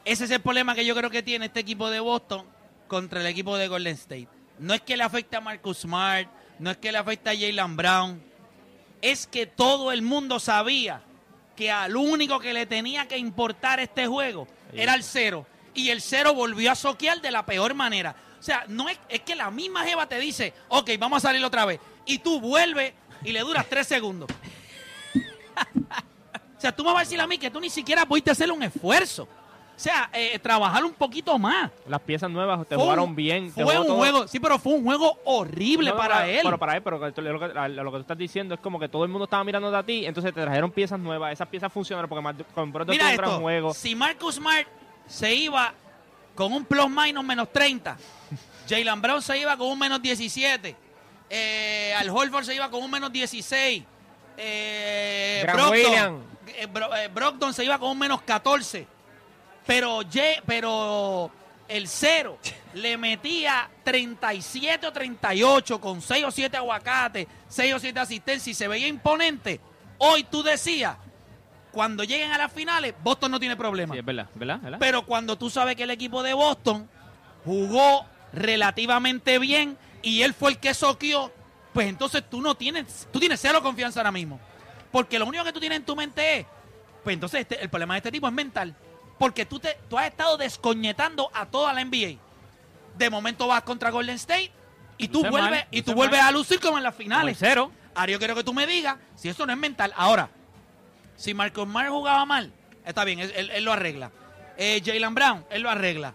Ese 0.05 0.25
es 0.25 0.31
el 0.31 0.41
problema 0.41 0.75
que 0.75 0.85
yo 0.85 0.95
creo 0.95 1.09
que 1.09 1.23
tiene 1.23 1.47
este 1.47 1.59
equipo 1.59 1.89
de 1.89 1.99
Boston 1.99 2.45
contra 2.87 3.19
el 3.21 3.27
equipo 3.27 3.57
de 3.57 3.67
Golden 3.67 3.93
State. 3.95 4.27
No 4.59 4.73
es 4.73 4.81
que 4.81 4.95
le 4.97 5.03
afecte 5.03 5.35
a 5.35 5.41
Marcus 5.41 5.79
Smart, 5.79 6.29
no 6.59 6.71
es 6.71 6.77
que 6.77 6.91
le 6.91 6.97
afecte 6.97 7.29
a 7.29 7.33
Jalen 7.33 7.75
Brown, 7.75 8.23
es 9.01 9.27
que 9.27 9.45
todo 9.45 9.91
el 9.91 10.01
mundo 10.01 10.39
sabía 10.39 11.01
que 11.55 11.71
al 11.71 11.95
único 11.95 12.39
que 12.39 12.53
le 12.53 12.65
tenía 12.65 13.07
que 13.07 13.17
importar 13.17 13.79
este 13.79 14.07
juego 14.07 14.47
era 14.73 14.93
el 14.95 15.03
cero. 15.03 15.45
Y 15.77 15.89
el 15.91 16.01
cero 16.01 16.33
volvió 16.33 16.71
a 16.71 16.75
soquear 16.75 17.21
de 17.21 17.31
la 17.31 17.45
peor 17.45 17.73
manera. 17.73 18.15
O 18.39 18.43
sea, 18.43 18.65
no 18.67 18.89
es, 18.89 18.99
es 19.07 19.21
que 19.21 19.35
la 19.35 19.49
misma 19.51 19.83
Jeva 19.85 20.07
te 20.07 20.19
dice, 20.19 20.53
ok, 20.67 20.89
vamos 20.99 21.23
a 21.23 21.27
salir 21.29 21.43
otra 21.45 21.63
vez. 21.65 21.79
Y 22.05 22.17
tú 22.19 22.39
vuelves 22.41 22.93
y 23.23 23.31
le 23.31 23.39
duras 23.39 23.65
tres 23.69 23.87
segundos. 23.87 24.29
O 26.57 26.59
sea, 26.59 26.71
tú 26.75 26.83
me 26.83 26.89
vas 26.89 27.01
a 27.01 27.03
decir 27.03 27.21
a 27.21 27.27
mí 27.27 27.37
que 27.37 27.51
tú 27.51 27.59
ni 27.59 27.69
siquiera 27.69 28.03
pudiste 28.07 28.31
hacer 28.31 28.51
un 28.51 28.63
esfuerzo. 28.63 29.23
O 29.23 29.79
sea, 29.79 30.09
eh, 30.11 30.39
trabajar 30.39 30.83
un 30.83 30.93
poquito 30.93 31.37
más. 31.37 31.69
Las 31.87 32.01
piezas 32.01 32.31
nuevas 32.31 32.61
te 32.67 32.73
Fue 32.73 32.77
un- 32.77 32.83
jugaron 32.85 33.15
bien. 33.15 33.51
Fue 33.51 33.63
un 33.79 33.85
todo- 33.85 33.95
juego, 33.97 34.27
sí, 34.27 34.39
pero 34.39 34.57
fue 34.57 34.73
un 34.73 34.83
juego 34.83 35.19
horrible 35.25 35.91
No, 35.91 35.97
para 35.97 36.27
él. 36.27 36.39
Pero 36.41 36.57
para 36.57 36.75
él, 36.77 36.81
pero 36.81 36.97
lo 36.97 37.39
que, 37.39 37.59
a- 37.59 37.67
lo 37.67 37.91
que 37.91 37.97
tú 37.97 38.01
estás 38.01 38.17
diciendo 38.17 38.55
es 38.55 38.59
como 38.59 38.79
que 38.79 38.89
todo 38.89 39.03
el 39.03 39.09
mundo 39.11 39.25
estaba 39.25 39.43
mirando 39.43 39.75
a 39.75 39.83
ti, 39.83 40.03
entonces 40.07 40.33
te 40.33 40.41
trajeron 40.41 40.71
piezas 40.71 40.99
nuevas, 40.99 41.31
esas 41.31 41.47
piezas 41.47 41.71
funcionaron 41.71 42.09
porque 42.09 42.43
con 42.55 42.71
pronto 42.71 42.91
Mira 42.91 43.13
esto, 43.13 43.39
juego. 43.39 43.71
si 43.75 43.93
Marcus 43.93 44.35
Smart 44.37 44.67
se 45.07 45.33
iba 45.33 45.73
con 46.35 46.53
un 46.53 46.65
plus 46.65 46.89
minus 46.89 47.23
menos 47.23 47.51
30, 47.51 47.97
Jalen 48.69 49.01
Brown 49.01 49.21
se 49.21 49.37
iba 49.39 49.57
con 49.57 49.67
un 49.67 49.79
menos 49.79 50.01
17, 50.01 50.75
eh, 51.29 51.93
Al 51.97 52.09
Horford 52.09 52.43
se 52.45 52.55
iba 52.55 52.69
con 52.69 52.83
un 52.83 52.91
menos 52.91 53.11
16, 53.11 53.83
eh, 54.37 55.41
Williams. 55.71 56.21
eh, 56.47 56.65
Bro- 56.67 56.95
eh, 56.95 57.07
Brogdon 57.07 57.53
se 57.53 57.63
iba 57.65 57.77
con 57.79 57.91
un 57.91 57.99
menos 57.99 58.21
14, 58.21 58.85
pero, 59.65 60.01
Ye- 60.03 60.41
pero 60.45 61.31
el 61.67 61.87
cero 61.87 62.37
le 62.75 62.97
metía 62.97 63.69
37 63.83 64.87
o 64.87 64.93
38 64.93 65.81
con 65.81 66.01
6 66.01 66.23
o 66.25 66.31
7 66.31 66.55
aguacates, 66.57 67.27
6 67.49 67.73
o 67.73 67.79
7 67.79 67.99
asistencias 67.99 68.47
y 68.47 68.53
se 68.53 68.67
veía 68.67 68.87
imponente. 68.87 69.59
Hoy 69.97 70.23
tú 70.23 70.43
decías, 70.43 70.95
cuando 71.77 72.03
lleguen 72.03 72.31
a 72.31 72.39
las 72.39 72.51
finales, 72.51 72.95
Boston 73.03 73.29
no 73.29 73.39
tiene 73.39 73.55
problema. 73.55 73.93
Sí, 73.93 73.99
es 73.99 74.03
verdad, 74.05 74.27
¿verdad? 74.33 74.59
¿verdad? 74.59 74.77
Pero 74.79 75.05
cuando 75.05 75.37
tú 75.37 75.47
sabes 75.51 75.75
que 75.75 75.83
el 75.83 75.91
equipo 75.91 76.23
de 76.23 76.33
Boston 76.33 76.89
jugó 77.45 78.03
relativamente 78.33 79.37
bien 79.37 79.77
y 80.01 80.23
él 80.23 80.33
fue 80.33 80.49
el 80.49 80.57
que 80.57 80.73
soqueó, 80.73 81.31
pues 81.73 81.85
entonces 81.87 82.23
tú 82.27 82.41
no 82.41 82.55
tienes, 82.55 83.07
tú 83.13 83.19
tienes 83.19 83.39
cero 83.39 83.61
confianza 83.61 83.99
ahora 83.99 84.11
mismo. 84.11 84.39
Porque 84.91 85.19
lo 85.19 85.27
único 85.27 85.43
que 85.43 85.53
tú 85.53 85.59
tienes 85.59 85.75
en 85.77 85.85
tu 85.85 85.95
mente 85.95 86.39
es, 86.39 86.45
pues 87.03 87.13
entonces 87.13 87.41
este- 87.41 87.61
el 87.61 87.69
problema 87.69 87.93
de 87.93 87.97
este 87.99 88.11
tipo 88.11 88.25
es 88.27 88.33
mental. 88.33 88.75
Porque 89.19 89.45
tú, 89.45 89.59
te, 89.59 89.77
tú 89.87 89.99
has 89.99 90.07
estado 90.07 90.35
descoñetando 90.35 91.29
a 91.31 91.45
toda 91.45 91.73
la 91.73 91.81
NBA. 91.85 92.17
De 92.97 93.09
momento 93.11 93.45
vas 93.45 93.61
contra 93.61 93.91
Golden 93.91 94.15
State 94.15 94.51
y 94.97 95.09
tú 95.09 95.21
mal, 95.21 95.29
vuelves, 95.29 95.65
y 95.69 95.83
tú 95.83 95.93
vuelves 95.93 96.21
mal. 96.21 96.29
a 96.29 96.31
lucir 96.31 96.59
como 96.59 96.79
en 96.79 96.83
las 96.83 96.95
finales. 96.95 97.37
cero. 97.39 97.71
Ahora 97.93 98.13
yo 98.13 98.17
quiero 98.17 98.33
que 98.33 98.43
tú 98.43 98.51
me 98.55 98.65
digas 98.65 98.97
si 99.13 99.29
eso 99.29 99.45
no 99.45 99.53
es 99.53 99.59
mental. 99.59 99.93
Ahora, 99.95 100.31
si 101.17 101.33
Marcos 101.33 101.65
Smart 101.65 101.89
jugaba 101.89 102.25
mal, 102.25 102.53
está 102.85 103.03
bien, 103.03 103.19
él, 103.19 103.33
él- 103.35 103.63
lo 103.65 103.73
arregla. 103.73 104.11
Eh, 104.57 104.81
Jalen 104.85 105.13
Brown, 105.13 105.45
él 105.49 105.61
lo 105.63 105.69
arregla. 105.69 106.13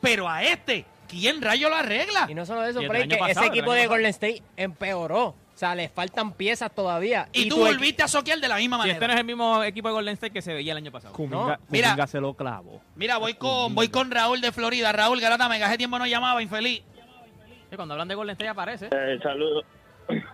Pero 0.00 0.28
a 0.28 0.42
este, 0.44 0.84
¿quién 1.08 1.42
rayo 1.42 1.68
lo 1.68 1.74
arregla? 1.76 2.26
Y 2.30 2.34
no 2.34 2.46
solo 2.46 2.64
eso, 2.64 2.80
Y 2.80 2.84
el 2.84 2.90
Frey, 2.90 3.02
año 3.02 3.10
que 3.10 3.16
pasado, 3.18 3.40
ese 3.46 3.48
equipo 3.54 3.72
de 3.72 3.80
pasado. 3.80 3.90
Golden 3.94 4.10
State 4.10 4.42
empeoró. 4.56 5.24
O 5.54 5.56
sea, 5.56 5.74
le 5.76 5.88
faltan 5.88 6.32
piezas 6.32 6.74
todavía. 6.74 7.28
Y, 7.32 7.48
tú 7.48 7.56
tu 7.56 7.62
equi- 7.62 7.66
volviste 7.68 8.02
a 8.02 8.08
soquear 8.08 8.40
de 8.40 8.48
la 8.48 8.56
misma 8.56 8.76
Si 8.76 8.78
manera. 8.78 8.94
este 8.94 9.06
no 9.06 9.12
es 9.14 9.18
el 9.20 9.24
mismo 9.24 9.62
equipo 9.62 9.86
de 9.88 9.94
Golden 9.94 10.14
State 10.14 10.32
que 10.32 10.42
se 10.42 10.52
veía 10.52 10.72
el 10.72 10.78
año 10.78 10.90
pasado. 10.90 11.14
Kuminga, 11.14 11.60
mira. 11.68 11.90
Kuminga 11.90 12.06
se 12.08 12.20
lo 12.20 12.34
clavó. 12.34 12.80
Mira, 12.96 13.18
voy 13.18 13.34
con, 13.34 13.72
voy 13.74 13.88
con 13.88 14.10
Raúl 14.10 14.40
de 14.40 14.50
Florida. 14.50 14.90
Raúl 14.92 15.20
Garata, 15.20 15.48
me 15.48 15.62
hace 15.62 15.78
tiempo 15.78 15.96
no 15.98 16.06
llamaba, 16.06 16.42
infeliz. 16.42 16.82
Sí, 17.70 17.76
cuando 17.76 17.94
hablan 17.94 18.08
de 18.08 18.14
Golden 18.16 18.32
State 18.32 18.48
aparece. 18.48 18.86
Eh, 18.92 19.18
saludos, 19.22 19.64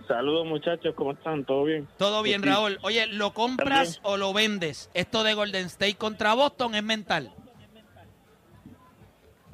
saludos 0.06 0.46
muchachos, 0.46 0.94
¿cómo 0.94 1.12
están? 1.12 1.44
¿Todo 1.44 1.64
bien? 1.64 1.88
Todo 1.96 2.22
bien. 2.22 2.42
Raúl. 2.42 2.78
Oye, 2.83 3.06
¿lo 3.06 3.33
compras 3.33 4.00
o 4.02 4.16
lo 4.16 4.33
vendes? 4.33 4.90
Esto 4.94 5.22
de 5.22 5.35
Golden 5.35 5.66
State 5.66 5.94
contra 5.94 6.35
Boston 6.35 6.74
es 6.74 6.83
mental. 6.83 7.33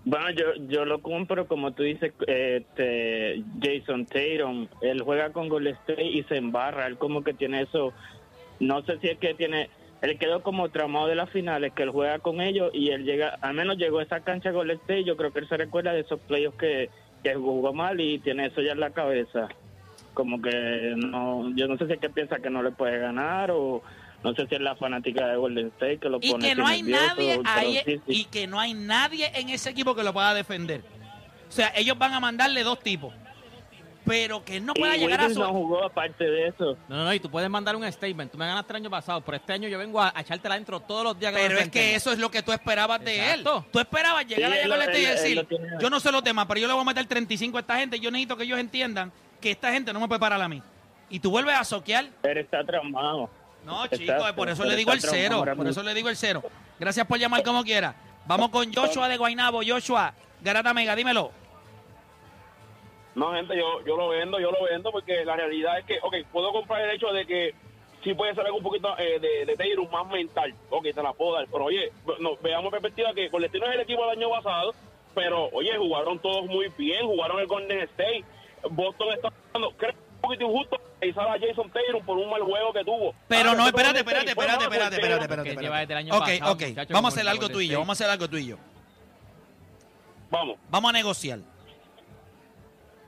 Bueno, 0.09 0.31
yo, 0.31 0.44
yo 0.68 0.85
lo 0.85 1.02
compro, 1.02 1.48
como 1.48 1.72
tú 1.72 1.83
dices, 1.83 2.12
este, 2.29 3.42
Jason 3.61 4.07
Tatum, 4.07 4.68
él 4.81 5.02
juega 5.02 5.33
con 5.33 5.48
Golden 5.48 5.74
State 5.74 6.05
y 6.05 6.22
se 6.22 6.37
embarra, 6.37 6.87
él 6.87 6.96
como 6.96 7.24
que 7.24 7.35
tiene 7.35 7.62
eso, 7.62 7.92
no 8.61 8.83
sé 8.83 9.00
si 9.00 9.09
es 9.09 9.18
que 9.18 9.35
tiene, 9.35 9.68
él 10.02 10.16
quedó 10.16 10.44
como 10.44 10.68
tramado 10.68 11.09
de 11.09 11.16
las 11.16 11.29
finales, 11.31 11.72
que 11.72 11.83
él 11.83 11.90
juega 11.90 12.20
con 12.20 12.40
ellos 12.40 12.70
y 12.72 12.90
él 12.90 13.05
llega, 13.05 13.31
al 13.40 13.55
menos 13.55 13.79
llegó 13.79 13.98
a 13.98 14.05
esa 14.05 14.20
cancha 14.20 14.52
Golden 14.52 14.76
State, 14.76 15.02
yo 15.02 15.16
creo 15.16 15.33
que 15.33 15.40
él 15.40 15.48
se 15.48 15.57
recuerda 15.57 15.92
de 15.92 16.02
esos 16.02 16.20
playoffs 16.20 16.57
que, 16.57 16.88
que 17.24 17.35
jugó 17.35 17.72
mal 17.72 18.00
y 18.00 18.20
tiene 18.20 18.46
eso 18.46 18.61
ya 18.61 18.72
en 18.72 18.81
la 18.81 18.90
cabeza. 18.90 19.48
Como 20.16 20.40
que 20.40 20.94
no, 20.96 21.55
yo 21.55 21.68
no 21.68 21.76
sé 21.76 21.87
si 21.87 21.92
es 21.92 22.00
que 22.00 22.09
piensa 22.09 22.38
que 22.38 22.48
no 22.48 22.62
le 22.62 22.70
puede 22.70 22.98
ganar 22.98 23.50
o 23.50 23.83
no 24.24 24.35
sé 24.35 24.46
si 24.48 24.55
es 24.55 24.62
la 24.62 24.74
fanática 24.74 25.26
de 25.26 25.37
Golden 25.37 25.66
State 25.66 25.98
que 25.98 26.09
lo 26.09 26.18
Y 26.22 26.31
pone 26.31 26.48
que 26.48 26.55
no 26.55 26.66
hay 26.66 26.83
nervioso, 26.83 27.42
nadie 27.42 27.79
ahí 27.79 27.83
sí, 27.85 28.00
sí. 28.07 28.20
y 28.20 28.24
que 28.24 28.46
no 28.46 28.59
hay 28.59 28.72
nadie 28.72 29.31
en 29.35 29.50
ese 29.50 29.68
equipo 29.68 29.94
que 29.94 30.02
lo 30.02 30.14
pueda 30.14 30.33
defender. 30.33 30.81
O 31.46 31.52
sea, 31.52 31.70
ellos 31.76 31.98
van 31.98 32.14
a 32.14 32.18
mandarle 32.20 32.62
dos 32.64 32.81
tipos. 32.81 33.12
Pero 34.07 34.42
que 34.44 34.59
no 34.61 34.72
pueda 34.72 34.96
y 34.96 35.00
llegar 35.00 35.20
a 35.20 35.29
no 35.29 35.35
su... 35.35 35.42
jugó 35.44 35.85
aparte 35.85 36.24
de 36.24 36.46
eso. 36.46 36.79
No, 36.88 36.96
no, 36.96 37.05
no, 37.05 37.12
y 37.12 37.18
tú 37.20 37.29
puedes 37.29 37.50
mandar 37.50 37.74
un 37.76 37.85
statement. 37.92 38.31
Tú 38.33 38.38
me 38.38 38.46
ganaste 38.46 38.72
el 38.72 38.76
año 38.76 38.88
pasado, 38.90 39.20
pero 39.20 39.37
este 39.37 39.52
año 39.52 39.68
yo 39.68 39.79
vengo 39.79 40.00
a, 40.00 40.12
a 40.16 40.20
echártela 40.22 40.55
adentro 40.55 40.79
todos 40.81 41.02
los 41.05 41.18
días 41.18 41.33
que 41.35 41.38
Pero 41.40 41.59
es 41.59 41.68
que 41.68 41.94
eso 41.96 42.12
es 42.12 42.18
lo 42.20 42.31
que 42.31 42.40
tú 42.42 42.52
esperabas 42.52 43.05
de 43.05 43.35
él. 43.35 43.44
Tú 43.70 43.79
esperabas 43.81 44.24
llegar 44.26 44.52
Sí, 44.62 44.68
lo- 44.68 44.76
este 44.81 45.00
y 45.02 45.05
él- 45.05 45.11
él 45.11 45.16
decir, 45.16 45.46
yo 45.81 45.90
no 45.90 45.98
sé 46.00 46.12
los 46.12 46.22
demás, 46.22 46.46
pero 46.46 46.61
yo 46.61 46.68
le 46.68 46.72
voy 46.72 46.83
a 46.83 46.85
meter 46.87 47.05
35 47.07 47.57
a 47.57 47.61
esta 47.61 47.76
gente. 47.79 47.98
Yo 48.00 48.11
necesito 48.12 48.37
que 48.37 48.44
ellos 48.44 48.61
entiendan 48.61 49.12
que 49.40 49.51
esta 49.51 49.72
gente 49.72 49.92
no 49.92 50.01
me 50.01 50.09
puede 50.09 50.20
parar 50.20 50.40
a 50.40 50.49
mí. 50.49 50.62
Y 51.09 51.20
tú 51.20 51.31
vuelves 51.31 51.55
a 51.55 51.64
soquear. 51.64 52.07
Él 52.22 52.38
está 52.38 52.64
traumado. 52.64 53.31
No, 53.64 53.87
chicos, 53.88 54.33
por 54.33 54.49
eso 54.49 54.62
pero 54.62 54.70
le 54.70 54.77
digo 54.77 54.92
el 54.92 55.01
cero. 55.01 55.44
Por 55.57 55.66
eso 55.66 55.83
le 55.83 55.94
digo 55.94 56.09
el 56.09 56.16
cero. 56.16 56.42
Gracias 56.79 57.07
por 57.07 57.18
llamar 57.18 57.42
como 57.42 57.64
quiera. 57.64 57.94
Vamos 58.27 58.51
con 58.51 58.72
Joshua 58.72 59.09
de 59.09 59.16
Guainabo. 59.16 59.61
Joshua, 59.66 60.12
Garata 60.42 60.75
Mega, 60.75 60.94
dímelo. 60.94 61.33
No, 63.14 63.33
gente, 63.33 63.57
yo, 63.57 63.83
yo 63.87 63.96
lo 63.96 64.09
vendo, 64.09 64.38
yo 64.38 64.51
lo 64.51 64.64
vendo 64.64 64.92
porque 64.92 65.25
la 65.25 65.37
realidad 65.37 65.79
es 65.79 65.87
que, 65.87 65.99
ok, 66.03 66.16
puedo 66.31 66.53
comprar 66.53 66.83
el 66.83 66.90
hecho 66.90 67.12
de 67.12 67.27
que 67.27 67.55
sí 68.05 68.14
puede 68.14 68.35
ser 68.35 68.44
algo 68.44 68.59
un 68.59 68.62
poquito 68.62 68.96
eh, 68.99 69.18
de, 69.18 69.57
de 69.57 69.88
más 69.90 70.07
mental. 70.09 70.55
Ok, 70.70 70.85
te 70.94 71.03
la 71.03 71.12
puedo 71.12 71.35
dar. 71.35 71.46
Pero 71.51 71.64
oye, 71.64 71.92
no, 72.20 72.37
veamos 72.42 72.70
perspectiva 72.70 73.14
que 73.14 73.31
Colestino 73.31 73.66
es 73.66 73.75
el 73.75 73.81
equipo 73.81 74.03
del 74.03 74.18
año 74.18 74.31
pasado, 74.31 74.75
pero 75.14 75.49
oye, 75.53 75.77
jugaron 75.77 76.18
todos 76.18 76.44
muy 76.46 76.68
bien, 76.77 77.07
jugaron 77.07 77.40
el 77.40 77.46
Golden 77.46 77.81
State. 77.81 78.25
Boston 78.71 79.09
está 79.14 79.33
jugando, 79.53 79.77
creo 79.77 79.92
que 79.92 79.99
es 79.99 80.05
un 80.14 80.21
poquito 80.21 80.45
injusto 80.45 80.81
realizar 81.01 81.29
a 81.29 81.38
Jason 81.38 81.71
Taylor 81.71 82.05
por 82.05 82.19
un 82.19 82.31
mal 82.31 82.42
juego 82.42 82.73
que 82.73 82.85
tuvo. 82.85 83.14
Pero 83.29 83.51
Ah, 83.51 83.55
no, 83.55 83.66
espérate, 83.66 83.99
espérate, 83.99 84.31
espérate, 84.31 84.64
espérate, 84.64 84.95
espérate, 84.97 85.25
espérate. 85.51 85.95
año 85.95 86.14
Ok, 86.14 86.21
pasado, 86.21 86.53
ok. 86.53 86.62
muchacho, 86.69 86.95
Vamos 86.95 87.12
a 87.12 87.14
hacer 87.21 87.29
algo 87.29 87.49
tú 87.49 87.61
y 87.61 87.69
yo. 87.69 87.79
Vamos 87.81 87.90
a 87.90 88.05
hacer 88.05 88.11
algo 88.11 88.29
tú 88.29 88.37
y 88.38 88.47
yo. 88.47 88.57
Vamos. 90.31 90.57
Vamos 90.71 90.90
a 90.90 90.92
negociar. 90.92 91.38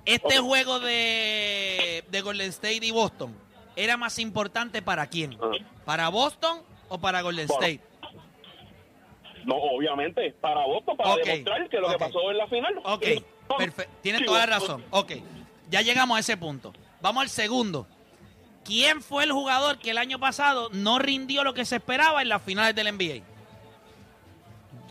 Este 0.04 0.38
juego 0.38 0.80
de, 0.80 2.04
de 2.08 2.20
Golden 2.22 2.48
State 2.48 2.80
y 2.87 2.90
Boston 2.90 3.34
era 3.76 3.96
más 3.96 4.18
importante 4.18 4.80
para 4.80 5.06
quién? 5.06 5.37
Ah. 5.42 5.50
¿Para 5.84 6.08
Boston 6.08 6.62
o 6.88 6.98
para 6.98 7.20
Golden 7.22 7.46
Bueno, 7.46 7.62
State? 7.66 7.84
No, 9.44 9.54
obviamente, 9.56 10.34
para 10.40 10.66
Boston, 10.66 10.96
para 10.96 11.14
Ok, 11.14 11.24
demostrar 11.24 11.68
que 11.68 11.78
lo 11.78 11.88
que 11.88 11.98
pasó 11.98 12.30
en 12.30 12.38
la 12.38 12.46
final. 12.48 12.74
Ok, 12.84 13.06
No, 13.48 13.56
perfecto. 13.56 13.92
Tienes 14.02 14.20
sí, 14.20 14.26
toda 14.26 14.40
la 14.40 14.46
razón. 14.46 14.84
Ok, 14.90 15.12
ya 15.70 15.83
llegamos 15.83 16.16
a 16.16 16.20
ese 16.20 16.37
punto. 16.37 16.72
Vamos 17.00 17.22
al 17.22 17.28
segundo. 17.28 17.87
¿Quién 18.64 19.00
fue 19.00 19.24
el 19.24 19.33
jugador 19.33 19.78
que 19.78 19.90
el 19.90 19.98
año 19.98 20.18
pasado 20.18 20.68
no 20.72 20.98
rindió 20.98 21.42
lo 21.42 21.54
que 21.54 21.64
se 21.64 21.76
esperaba 21.76 22.20
en 22.22 22.28
las 22.28 22.42
finales 22.42 22.74
del 22.74 22.94
NBA? 22.94 23.24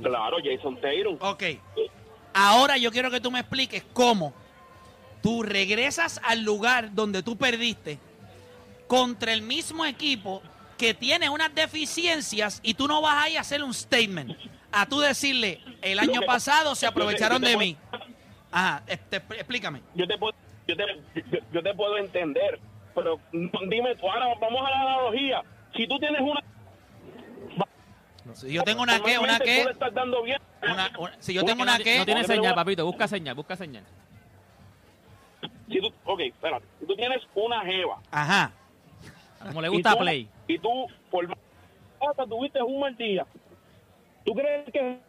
Claro, 0.01 0.37
Jason 0.43 0.79
Tatum. 0.79 1.17
Ok. 1.19 1.43
Ahora 2.33 2.77
yo 2.77 2.91
quiero 2.91 3.11
que 3.11 3.19
tú 3.19 3.31
me 3.31 3.39
expliques 3.39 3.83
cómo 3.93 4.33
tú 5.21 5.43
regresas 5.43 6.19
al 6.23 6.41
lugar 6.41 6.93
donde 6.93 7.23
tú 7.23 7.37
perdiste 7.37 7.99
contra 8.87 9.33
el 9.33 9.41
mismo 9.41 9.85
equipo 9.85 10.41
que 10.77 10.93
tiene 10.93 11.29
unas 11.29 11.53
deficiencias 11.53 12.59
y 12.63 12.75
tú 12.75 12.87
no 12.87 13.01
vas 13.01 13.25
ahí 13.25 13.37
a 13.37 13.41
hacer 13.41 13.63
un 13.63 13.73
statement. 13.73 14.37
A 14.71 14.85
tú 14.85 14.99
decirle, 14.99 15.61
el 15.81 15.99
año 15.99 16.21
pasado 16.21 16.75
se 16.75 16.85
aprovecharon 16.85 17.41
de 17.41 17.57
mí. 17.57 17.77
Ajá, 18.51 18.83
este, 18.87 19.17
explícame. 19.17 19.81
Yo 19.95 20.07
te 20.07 20.17
puedo, 20.17 20.33
yo 20.67 20.75
te, 20.75 20.83
yo, 21.31 21.39
yo 21.53 21.63
te 21.63 21.73
puedo 21.73 21.97
entender, 21.97 22.59
pero 22.93 23.19
dime 23.31 23.95
tú, 23.95 24.09
ahora 24.09 24.27
vamos 24.39 24.61
a 24.65 24.69
la 24.69 24.81
analogía. 24.81 25.41
Si 25.75 25.87
tú 25.87 25.97
tienes 25.99 26.21
una... 26.21 26.41
Si 28.33 28.51
yo 28.53 28.63
tengo 28.63 28.81
una 28.83 28.99
que, 28.99 29.17
una 29.17 29.39
que, 29.39 29.65
una- 30.61 30.91
una- 30.99 31.15
si 31.19 31.33
yo 31.33 31.43
tengo 31.45 31.63
una 31.63 31.77
que, 31.77 31.97
no 31.99 32.05
tiene 32.05 32.23
señal, 32.25 32.53
papito. 32.55 32.85
Busca 32.85 33.07
señal, 33.07 33.35
busca 33.35 33.55
señal. 33.55 33.83
Si 35.69 35.79
tú, 35.79 35.91
ok, 36.05 36.19
espérate. 36.21 36.65
Si 36.79 36.85
tú 36.85 36.95
tienes 36.95 37.21
una 37.35 37.61
jeva. 37.61 37.99
ajá, 38.11 38.51
Como 39.41 39.61
le 39.61 39.67
y 39.67 39.71
gusta 39.71 39.91
tú- 39.93 39.99
Play. 39.99 40.29
Y 40.47 40.59
tú, 40.59 40.87
por 41.09 41.27
más 41.27 41.37
que 42.17 42.27
tuviste 42.27 42.61
un 42.61 42.79
mal 42.79 42.95
día, 42.97 43.25
¿tú 44.25 44.33
crees 44.33 44.65
que... 44.71 44.99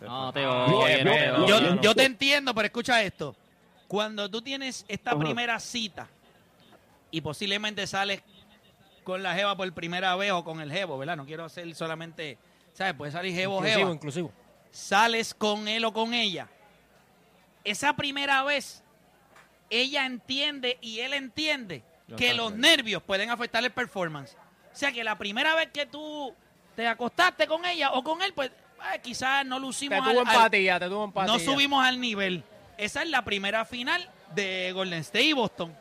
No 0.00 0.32
te 0.32 0.44
oye, 0.46 1.04
yo- 1.04 1.46
yo, 1.46 1.60
no. 1.60 1.80
yo 1.80 1.94
te 1.94 2.04
entiendo, 2.04 2.54
pero 2.54 2.66
escucha 2.66 3.02
esto. 3.02 3.36
Cuando 3.92 4.30
tú 4.30 4.40
tienes 4.40 4.86
esta 4.88 5.18
primera 5.18 5.60
cita 5.60 6.08
y 7.10 7.20
posiblemente 7.20 7.86
sales 7.86 8.22
con 9.04 9.22
la 9.22 9.34
jeva 9.34 9.54
por 9.54 9.70
primera 9.74 10.16
vez 10.16 10.32
o 10.32 10.42
con 10.42 10.62
el 10.62 10.72
jevo, 10.72 10.96
¿verdad? 10.96 11.14
No 11.14 11.26
quiero 11.26 11.44
hacer 11.44 11.74
solamente, 11.74 12.38
¿sabes? 12.72 12.94
Puede 12.94 13.12
salir 13.12 13.34
jevo 13.34 13.56
Inclusivo, 13.56 13.78
jeva. 13.80 13.90
inclusivo. 13.92 14.32
Sales 14.70 15.34
con 15.34 15.68
él 15.68 15.84
o 15.84 15.92
con 15.92 16.14
ella. 16.14 16.48
Esa 17.64 17.94
primera 17.94 18.42
vez, 18.44 18.82
ella 19.68 20.06
entiende 20.06 20.78
y 20.80 21.00
él 21.00 21.12
entiende 21.12 21.84
Yo 22.08 22.16
que 22.16 22.32
los 22.32 22.54
nervios 22.54 23.02
pueden 23.02 23.28
afectar 23.28 23.62
el 23.62 23.72
performance. 23.72 24.38
O 24.72 24.74
sea 24.74 24.90
que 24.90 25.04
la 25.04 25.18
primera 25.18 25.54
vez 25.54 25.68
que 25.70 25.84
tú 25.84 26.34
te 26.74 26.88
acostaste 26.88 27.46
con 27.46 27.66
ella 27.66 27.92
o 27.92 28.02
con 28.02 28.22
él, 28.22 28.32
pues 28.32 28.50
eh, 28.50 29.00
quizás 29.02 29.44
no 29.44 29.56
Te 29.56 29.60
lucimos 29.60 29.98
tuvo 29.98 30.08
al- 30.20 30.26
al- 30.26 30.34
empatía, 30.34 30.80
te 30.80 30.88
tuvo 30.88 31.04
empatía. 31.04 31.30
no 31.30 31.38
subimos 31.38 31.84
al 31.84 32.00
nivel. 32.00 32.42
Esa 32.84 33.02
es 33.02 33.08
la 33.10 33.22
primera 33.24 33.64
final 33.64 34.08
de 34.34 34.72
Golden 34.72 35.00
State 35.00 35.24
y 35.24 35.32
Boston. 35.34 35.72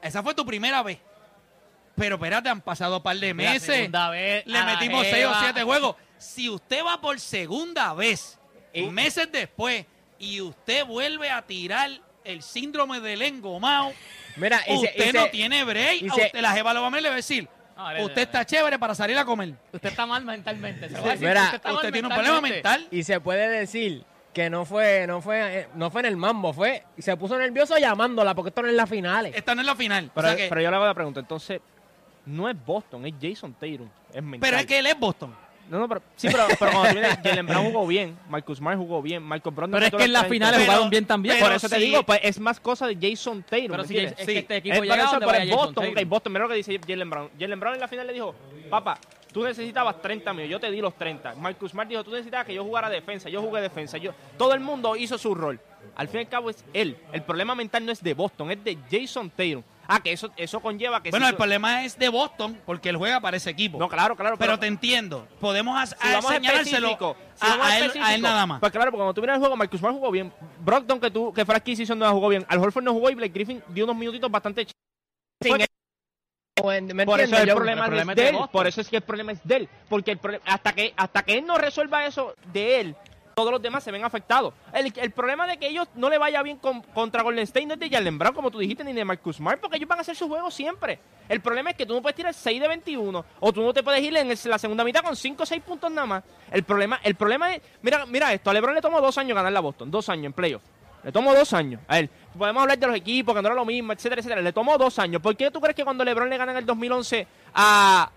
Esa 0.00 0.22
fue 0.22 0.34
tu 0.34 0.46
primera 0.46 0.82
vez. 0.82 0.98
Pero 1.96 2.14
espérate, 2.16 2.48
han 2.48 2.62
pasado 2.62 2.96
un 2.98 3.02
par 3.02 3.16
de 3.16 3.34
meses. 3.34 3.62
segunda 3.62 4.08
vez 4.10 4.46
Le 4.46 4.62
metimos 4.64 5.06
seis 5.06 5.26
o 5.26 5.34
siete 5.40 5.62
juegos. 5.62 5.96
Si 6.16 6.48
usted 6.48 6.82
va 6.84 7.00
por 7.00 7.20
segunda 7.20 7.92
vez, 7.94 8.38
meses 8.90 9.30
después, 9.30 9.84
y 10.18 10.40
usted 10.40 10.84
vuelve 10.86 11.28
a 11.30 11.42
tirar 11.42 11.90
el 12.24 12.42
síndrome 12.42 13.00
del 13.00 13.20
engomado, 13.22 13.92
Mira, 14.36 14.62
y 14.66 14.76
usted 14.76 15.10
y 15.10 15.12
no 15.12 15.22
se- 15.24 15.28
tiene 15.30 15.64
break. 15.64 16.02
y 16.02 16.08
A 16.08 16.14
se- 16.14 16.24
usted, 16.26 16.40
la 16.40 16.52
jeva 16.52 16.72
lo 16.72 16.80
va 16.82 16.88
a 16.88 16.90
ver 16.90 17.00
y 17.00 17.02
le 17.02 17.08
va 17.10 17.14
a 17.14 17.16
decir, 17.16 17.44
usted 17.44 17.76
dale, 17.76 18.22
está 18.22 18.32
dale. 18.38 18.46
chévere 18.46 18.78
para 18.78 18.94
salir 18.94 19.18
a 19.18 19.24
comer. 19.24 19.54
Usted 19.72 19.88
está 19.90 20.06
mal 20.06 20.24
mentalmente. 20.24 20.88
se 20.88 20.94
lo 20.94 21.00
voy 21.00 21.08
a 21.08 21.12
decir, 21.12 21.28
Mira, 21.28 21.42
usted 21.44 21.56
está 21.56 21.68
mal 21.68 21.76
Usted 21.76 21.92
tiene 21.92 22.08
un 22.08 22.14
problema 22.14 22.40
mental. 22.40 22.88
Y 22.90 23.02
se 23.02 23.20
puede 23.20 23.48
decir 23.48 24.04
que 24.32 24.48
no 24.48 24.64
fue, 24.64 25.06
no 25.06 25.20
fue, 25.20 25.60
eh, 25.60 25.68
no 25.74 25.90
fue 25.90 26.00
en 26.02 26.06
el 26.06 26.16
mambo, 26.16 26.52
fue, 26.52 26.84
y 26.96 27.02
se 27.02 27.16
puso 27.16 27.36
nervioso 27.36 27.76
llamándola 27.78 28.34
porque 28.34 28.50
esto 28.50 28.62
no 28.62 28.68
es 28.68 28.74
las 28.74 28.88
finales. 28.88 29.34
Esta 29.34 29.54
no 29.54 29.60
es 29.60 29.66
la 29.66 29.74
final. 29.74 30.10
Pero, 30.14 30.26
O 30.26 30.30
sea 30.30 30.36
que- 30.36 30.48
pero 30.48 30.60
yo 30.60 30.70
le 30.70 30.76
hago 30.76 30.86
la 30.86 30.94
pregunta, 30.94 31.20
entonces, 31.20 31.60
no 32.26 32.48
es 32.48 32.56
Boston, 32.64 33.06
es 33.06 33.14
Jason 33.20 33.52
Tatum. 33.54 33.88
Es 34.12 34.22
mental. 34.22 34.40
pero 34.40 34.56
es 34.58 34.66
que 34.66 34.78
él 34.78 34.86
es 34.86 34.98
Boston. 34.98 35.34
No, 35.68 35.78
no, 35.78 35.88
pero, 35.88 36.02
sí, 36.16 36.26
pero, 36.30 36.44
pero 36.58 36.72
cuando 36.72 37.00
Jalen 37.24 37.46
Brown 37.46 37.66
jugó 37.66 37.86
bien, 37.86 38.18
Marcus 38.28 38.58
Smart 38.58 38.76
jugó 38.76 39.00
bien, 39.02 39.22
Michael 39.22 39.54
Brogdon... 39.54 39.70
Pero 39.70 39.86
es 39.86 39.90
que 39.92 40.04
en 40.04 40.12
las 40.12 40.22
las 40.22 40.28
30. 40.28 40.28
finales 40.28 40.58
Pero- 40.60 40.72
jugaron 40.72 40.90
bien 40.90 41.06
también. 41.06 41.38
Por 41.38 41.52
eso 41.52 41.68
te 41.68 41.78
digo, 41.78 42.02
pues 42.02 42.20
es 42.24 42.40
más 42.40 42.58
cosa 42.58 42.88
de 42.88 42.96
Jason 43.00 43.42
Tatum, 43.44 43.68
Pero 43.70 43.82
¿me 43.82 43.88
si 43.88 43.98
es 43.98 44.14
Sí. 44.18 44.26
que 44.26 44.38
este 44.38 44.54
Es 44.54 44.58
equipo 44.60 44.76
por 44.78 44.84
llega 44.84 44.96
eso, 44.96 45.10
donde 45.12 45.26
pero 45.26 45.38
es 45.38 45.44
Jason 45.48 45.56
Boston, 45.74 45.86
ok, 45.96 46.08
Boston, 46.08 46.32
mira 46.32 46.42
lo 46.44 46.48
que 46.48 46.56
dice 46.56 46.80
Jalen 46.86 47.10
Brown. 47.10 47.30
Jalen 47.38 47.60
Brown 47.60 47.74
en 47.74 47.80
la 47.80 47.86
final 47.88 48.06
le 48.06 48.12
dijo, 48.12 48.34
papá, 48.68 48.98
tú 49.32 49.44
necesitabas 49.44 50.00
30 50.02 50.32
millones, 50.32 50.50
yo 50.50 50.60
te 50.60 50.70
di 50.70 50.80
los 50.80 50.94
30. 50.96 51.34
Marcus 51.36 51.70
Smart 51.70 51.88
dijo, 51.88 52.04
tú 52.04 52.10
necesitabas 52.10 52.46
que 52.46 52.54
yo 52.54 52.64
jugara 52.64 52.88
defensa, 52.88 53.28
yo 53.28 53.40
jugué 53.42 53.60
defensa. 53.60 53.98
yo 53.98 54.12
Todo 54.36 54.54
el 54.54 54.60
mundo 54.60 54.96
hizo 54.96 55.18
su 55.18 55.34
rol. 55.34 55.60
Al 55.96 56.08
fin 56.08 56.20
y 56.20 56.24
al 56.24 56.28
cabo 56.28 56.50
es 56.50 56.64
él. 56.72 56.96
El 57.12 57.22
problema 57.22 57.54
mental 57.54 57.84
no 57.84 57.92
es 57.92 58.02
de 58.02 58.14
Boston, 58.14 58.50
es 58.50 58.62
de 58.62 58.78
Jason 58.90 59.30
Tatum. 59.30 59.62
Ah, 59.92 60.00
que 60.00 60.12
eso, 60.12 60.30
eso 60.36 60.60
conlleva 60.60 61.02
que... 61.02 61.10
Bueno, 61.10 61.26
si 61.26 61.30
el 61.30 61.34
tú- 61.34 61.38
problema 61.38 61.84
es 61.84 61.98
de 61.98 62.08
Boston 62.08 62.60
porque 62.64 62.90
él 62.90 62.96
juega 62.96 63.20
para 63.20 63.36
ese 63.36 63.50
equipo. 63.50 63.76
No, 63.76 63.88
claro, 63.88 64.14
claro. 64.14 64.36
pero 64.38 64.56
te 64.56 64.68
entiendo. 64.68 65.26
Podemos 65.40 65.88
si 65.88 65.94
a 66.00 66.12
vamos 66.12 66.30
señalárselo 66.30 66.90
específico, 66.90 67.16
si 67.34 67.44
a, 67.46 67.48
vamos 67.50 67.66
a 67.66 67.76
él, 67.76 67.82
específico, 67.82 68.06
a 68.06 68.14
él 68.14 68.22
nada 68.22 68.46
más. 68.46 68.60
Pues 68.60 68.70
claro, 68.70 68.90
porque 68.92 68.98
cuando 68.98 69.14
tú 69.14 69.20
miras 69.20 69.34
el 69.34 69.40
juego, 69.40 69.56
Marcus 69.56 69.80
Smart 69.80 69.94
jugó 69.96 70.12
bien. 70.12 70.32
Brogdon, 70.60 71.00
que, 71.00 71.10
tú, 71.10 71.32
que 71.32 71.44
fue 71.44 71.54
la 71.54 71.58
adquisición 71.58 71.98
no 71.98 72.08
jugó 72.12 72.28
bien. 72.28 72.46
Al 72.48 72.58
Horford 72.60 72.84
no 72.84 72.92
jugó 72.92 73.10
y 73.10 73.16
Blake 73.16 73.32
Griffin 73.32 73.64
dio 73.68 73.82
unos 73.84 73.96
minutitos 73.96 74.30
bastante 74.30 74.64
Sin 75.40 75.56
él. 76.72 76.94
¿Me 76.94 77.06
Por 77.06 77.20
eso 77.20 77.36
el 77.36 77.48
problema, 77.54 77.84
El 77.84 77.90
problema 77.90 78.12
es 78.12 78.16
de 78.16 78.28
él. 78.28 78.36
Por 78.52 78.66
eso 78.66 78.80
es 78.80 78.88
que 78.88 78.96
el 78.96 79.02
problema 79.02 79.32
es 79.32 79.40
de 79.44 79.56
él. 79.56 79.68
Porque 79.88 80.10
el 80.12 80.18
problema, 80.18 80.44
hasta, 80.46 80.72
que, 80.72 80.92
hasta 80.96 81.22
que 81.22 81.38
él 81.38 81.46
no 81.46 81.56
resuelva 81.58 82.04
eso 82.06 82.34
de 82.52 82.80
él, 82.80 82.96
todos 83.34 83.52
los 83.52 83.62
demás 83.62 83.82
se 83.82 83.90
ven 83.90 84.04
afectados. 84.04 84.52
El, 84.74 84.92
el 84.96 85.10
problema 85.12 85.46
de 85.46 85.56
que 85.56 85.68
ellos 85.68 85.88
no 85.94 86.10
le 86.10 86.18
vaya 86.18 86.42
bien 86.42 86.58
con- 86.58 86.82
contra 86.82 87.22
Golden 87.22 87.44
State 87.44 87.64
no 87.64 87.74
es 87.74 87.80
de 87.80 87.88
Jalen 87.88 88.18
Brown, 88.18 88.34
como 88.34 88.50
tú 88.50 88.58
dijiste, 88.58 88.84
ni 88.84 88.92
de 88.92 89.04
Marcus 89.04 89.36
Smart, 89.36 89.60
porque 89.60 89.76
ellos 89.78 89.88
van 89.88 89.98
a 89.98 90.02
hacer 90.02 90.14
su 90.16 90.28
juego 90.28 90.50
siempre. 90.50 90.98
El 91.28 91.40
problema 91.40 91.70
es 91.70 91.76
que 91.76 91.86
tú 91.86 91.94
no 91.94 92.02
puedes 92.02 92.16
tirar 92.16 92.34
6 92.34 92.60
de 92.60 92.68
21, 92.68 93.24
o 93.38 93.52
tú 93.52 93.62
no 93.62 93.72
te 93.72 93.82
puedes 93.82 94.02
ir 94.02 94.14
en 94.16 94.30
el- 94.30 94.38
la 94.44 94.58
segunda 94.58 94.84
mitad 94.84 95.00
con 95.02 95.16
5 95.16 95.44
o 95.44 95.46
6 95.46 95.62
puntos 95.62 95.90
nada 95.90 96.06
más. 96.06 96.24
El 96.50 96.64
problema, 96.64 97.00
el 97.02 97.14
problema 97.14 97.54
es, 97.54 97.62
mira, 97.80 98.04
mira 98.04 98.30
esto, 98.34 98.50
a 98.50 98.52
LeBron 98.52 98.74
le 98.74 98.82
tomó 98.82 99.00
dos 99.00 99.16
años 99.16 99.34
ganar 99.34 99.52
la 99.52 99.60
Boston, 99.60 99.90
dos 99.90 100.08
años 100.10 100.26
en 100.26 100.32
playoff. 100.34 100.62
Le 101.02 101.12
tomó 101.12 101.34
dos 101.34 101.52
años 101.52 101.80
a 101.88 101.98
él. 101.98 102.10
Podemos 102.36 102.62
hablar 102.62 102.78
de 102.78 102.86
los 102.86 102.96
equipos, 102.96 103.34
que 103.34 103.42
no 103.42 103.48
era 103.48 103.54
lo 103.54 103.64
mismo, 103.64 103.92
etcétera, 103.92 104.20
etcétera. 104.20 104.40
Le 104.42 104.52
tomó 104.52 104.76
dos 104.78 104.98
años. 104.98 105.20
¿Por 105.22 105.36
qué 105.36 105.50
tú 105.50 105.60
crees 105.60 105.74
que 105.74 105.84
cuando 105.84 106.04
LeBron 106.04 106.28
le 106.30 106.36
gana 106.36 106.52
en 106.52 106.58
el 106.58 106.66
2011 106.66 107.26
a, 107.54 108.10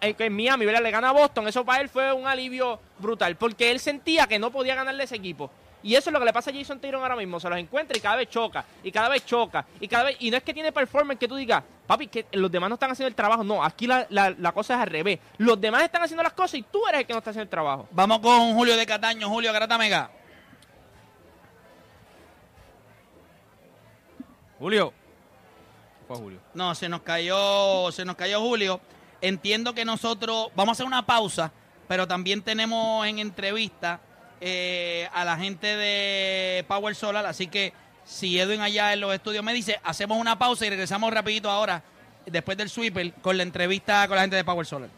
en, 0.00 0.36
Miami, 0.36 0.66
¿verdad? 0.66 0.82
le 0.82 0.90
gana 0.90 1.08
a 1.10 1.12
Boston, 1.12 1.48
eso 1.48 1.64
para 1.64 1.80
él 1.80 1.88
fue 1.88 2.12
un 2.12 2.26
alivio 2.26 2.78
brutal? 2.98 3.36
Porque 3.36 3.70
él 3.70 3.80
sentía 3.80 4.26
que 4.26 4.38
no 4.38 4.50
podía 4.50 4.74
ganarle 4.74 5.04
ese 5.04 5.16
equipo. 5.16 5.50
Y 5.82 5.94
eso 5.96 6.08
es 6.08 6.14
lo 6.14 6.18
que 6.18 6.24
le 6.24 6.32
pasa 6.32 6.50
a 6.50 6.54
Jason 6.54 6.80
Tatum 6.80 7.02
ahora 7.02 7.14
mismo. 7.14 7.38
Se 7.38 7.48
los 7.48 7.58
encuentra 7.58 7.96
y 7.96 8.00
cada 8.00 8.16
vez 8.16 8.30
choca, 8.30 8.64
y 8.82 8.90
cada 8.90 9.08
vez 9.10 9.24
choca, 9.26 9.66
y 9.78 9.86
cada 9.86 10.04
vez. 10.04 10.16
Y 10.18 10.30
no 10.30 10.38
es 10.38 10.42
que 10.42 10.54
tiene 10.54 10.72
performance 10.72 11.18
que 11.20 11.28
tú 11.28 11.36
digas, 11.36 11.62
papi, 11.86 12.06
que 12.06 12.24
los 12.32 12.50
demás 12.50 12.70
no 12.70 12.74
están 12.76 12.90
haciendo 12.90 13.08
el 13.08 13.14
trabajo. 13.14 13.44
No, 13.44 13.62
aquí 13.62 13.86
la, 13.86 14.06
la- 14.08 14.30
la 14.30 14.52
cosa 14.52 14.74
es 14.76 14.80
al 14.80 14.86
revés. 14.88 15.18
Los 15.36 15.60
demás 15.60 15.82
están 15.82 16.02
haciendo 16.02 16.22
las 16.22 16.32
cosas 16.32 16.54
y 16.54 16.62
tú 16.62 16.86
eres 16.88 17.02
el 17.02 17.06
que 17.06 17.12
no 17.12 17.18
está 17.18 17.30
haciendo 17.30 17.42
el 17.44 17.50
trabajo. 17.50 17.86
Vamos 17.90 18.20
con 18.20 18.54
Julio 18.54 18.78
de 18.78 18.86
Cataño. 18.86 19.28
Julio 19.28 19.52
Garata 19.52 19.76
Mega. 19.76 20.10
Julio. 24.64 24.94
Fue 26.08 26.16
Julio. 26.16 26.40
No, 26.54 26.74
se 26.74 26.88
nos 26.88 27.02
cayó, 27.02 27.92
se 27.92 28.02
nos 28.06 28.16
cayó 28.16 28.40
Julio. 28.40 28.80
Entiendo 29.20 29.74
que 29.74 29.84
nosotros 29.84 30.48
vamos 30.56 30.70
a 30.70 30.72
hacer 30.72 30.86
una 30.86 31.04
pausa, 31.04 31.52
pero 31.86 32.08
también 32.08 32.40
tenemos 32.40 33.06
en 33.06 33.18
entrevista 33.18 34.00
eh, 34.40 35.06
a 35.12 35.22
la 35.26 35.36
gente 35.36 35.66
de 35.66 36.64
Power 36.66 36.94
Solar, 36.94 37.26
así 37.26 37.46
que 37.46 37.74
si 38.06 38.40
Edwin 38.40 38.62
allá 38.62 38.94
en 38.94 39.00
los 39.02 39.12
estudios 39.12 39.44
me 39.44 39.52
dice, 39.52 39.78
hacemos 39.84 40.16
una 40.16 40.38
pausa 40.38 40.64
y 40.64 40.70
regresamos 40.70 41.12
rapidito 41.12 41.50
ahora, 41.50 41.82
después 42.24 42.56
del 42.56 42.70
sweeper, 42.70 43.12
con 43.20 43.36
la 43.36 43.42
entrevista 43.42 44.08
con 44.08 44.16
la 44.16 44.22
gente 44.22 44.36
de 44.36 44.44
Power 44.44 44.64
Solar. 44.64 44.88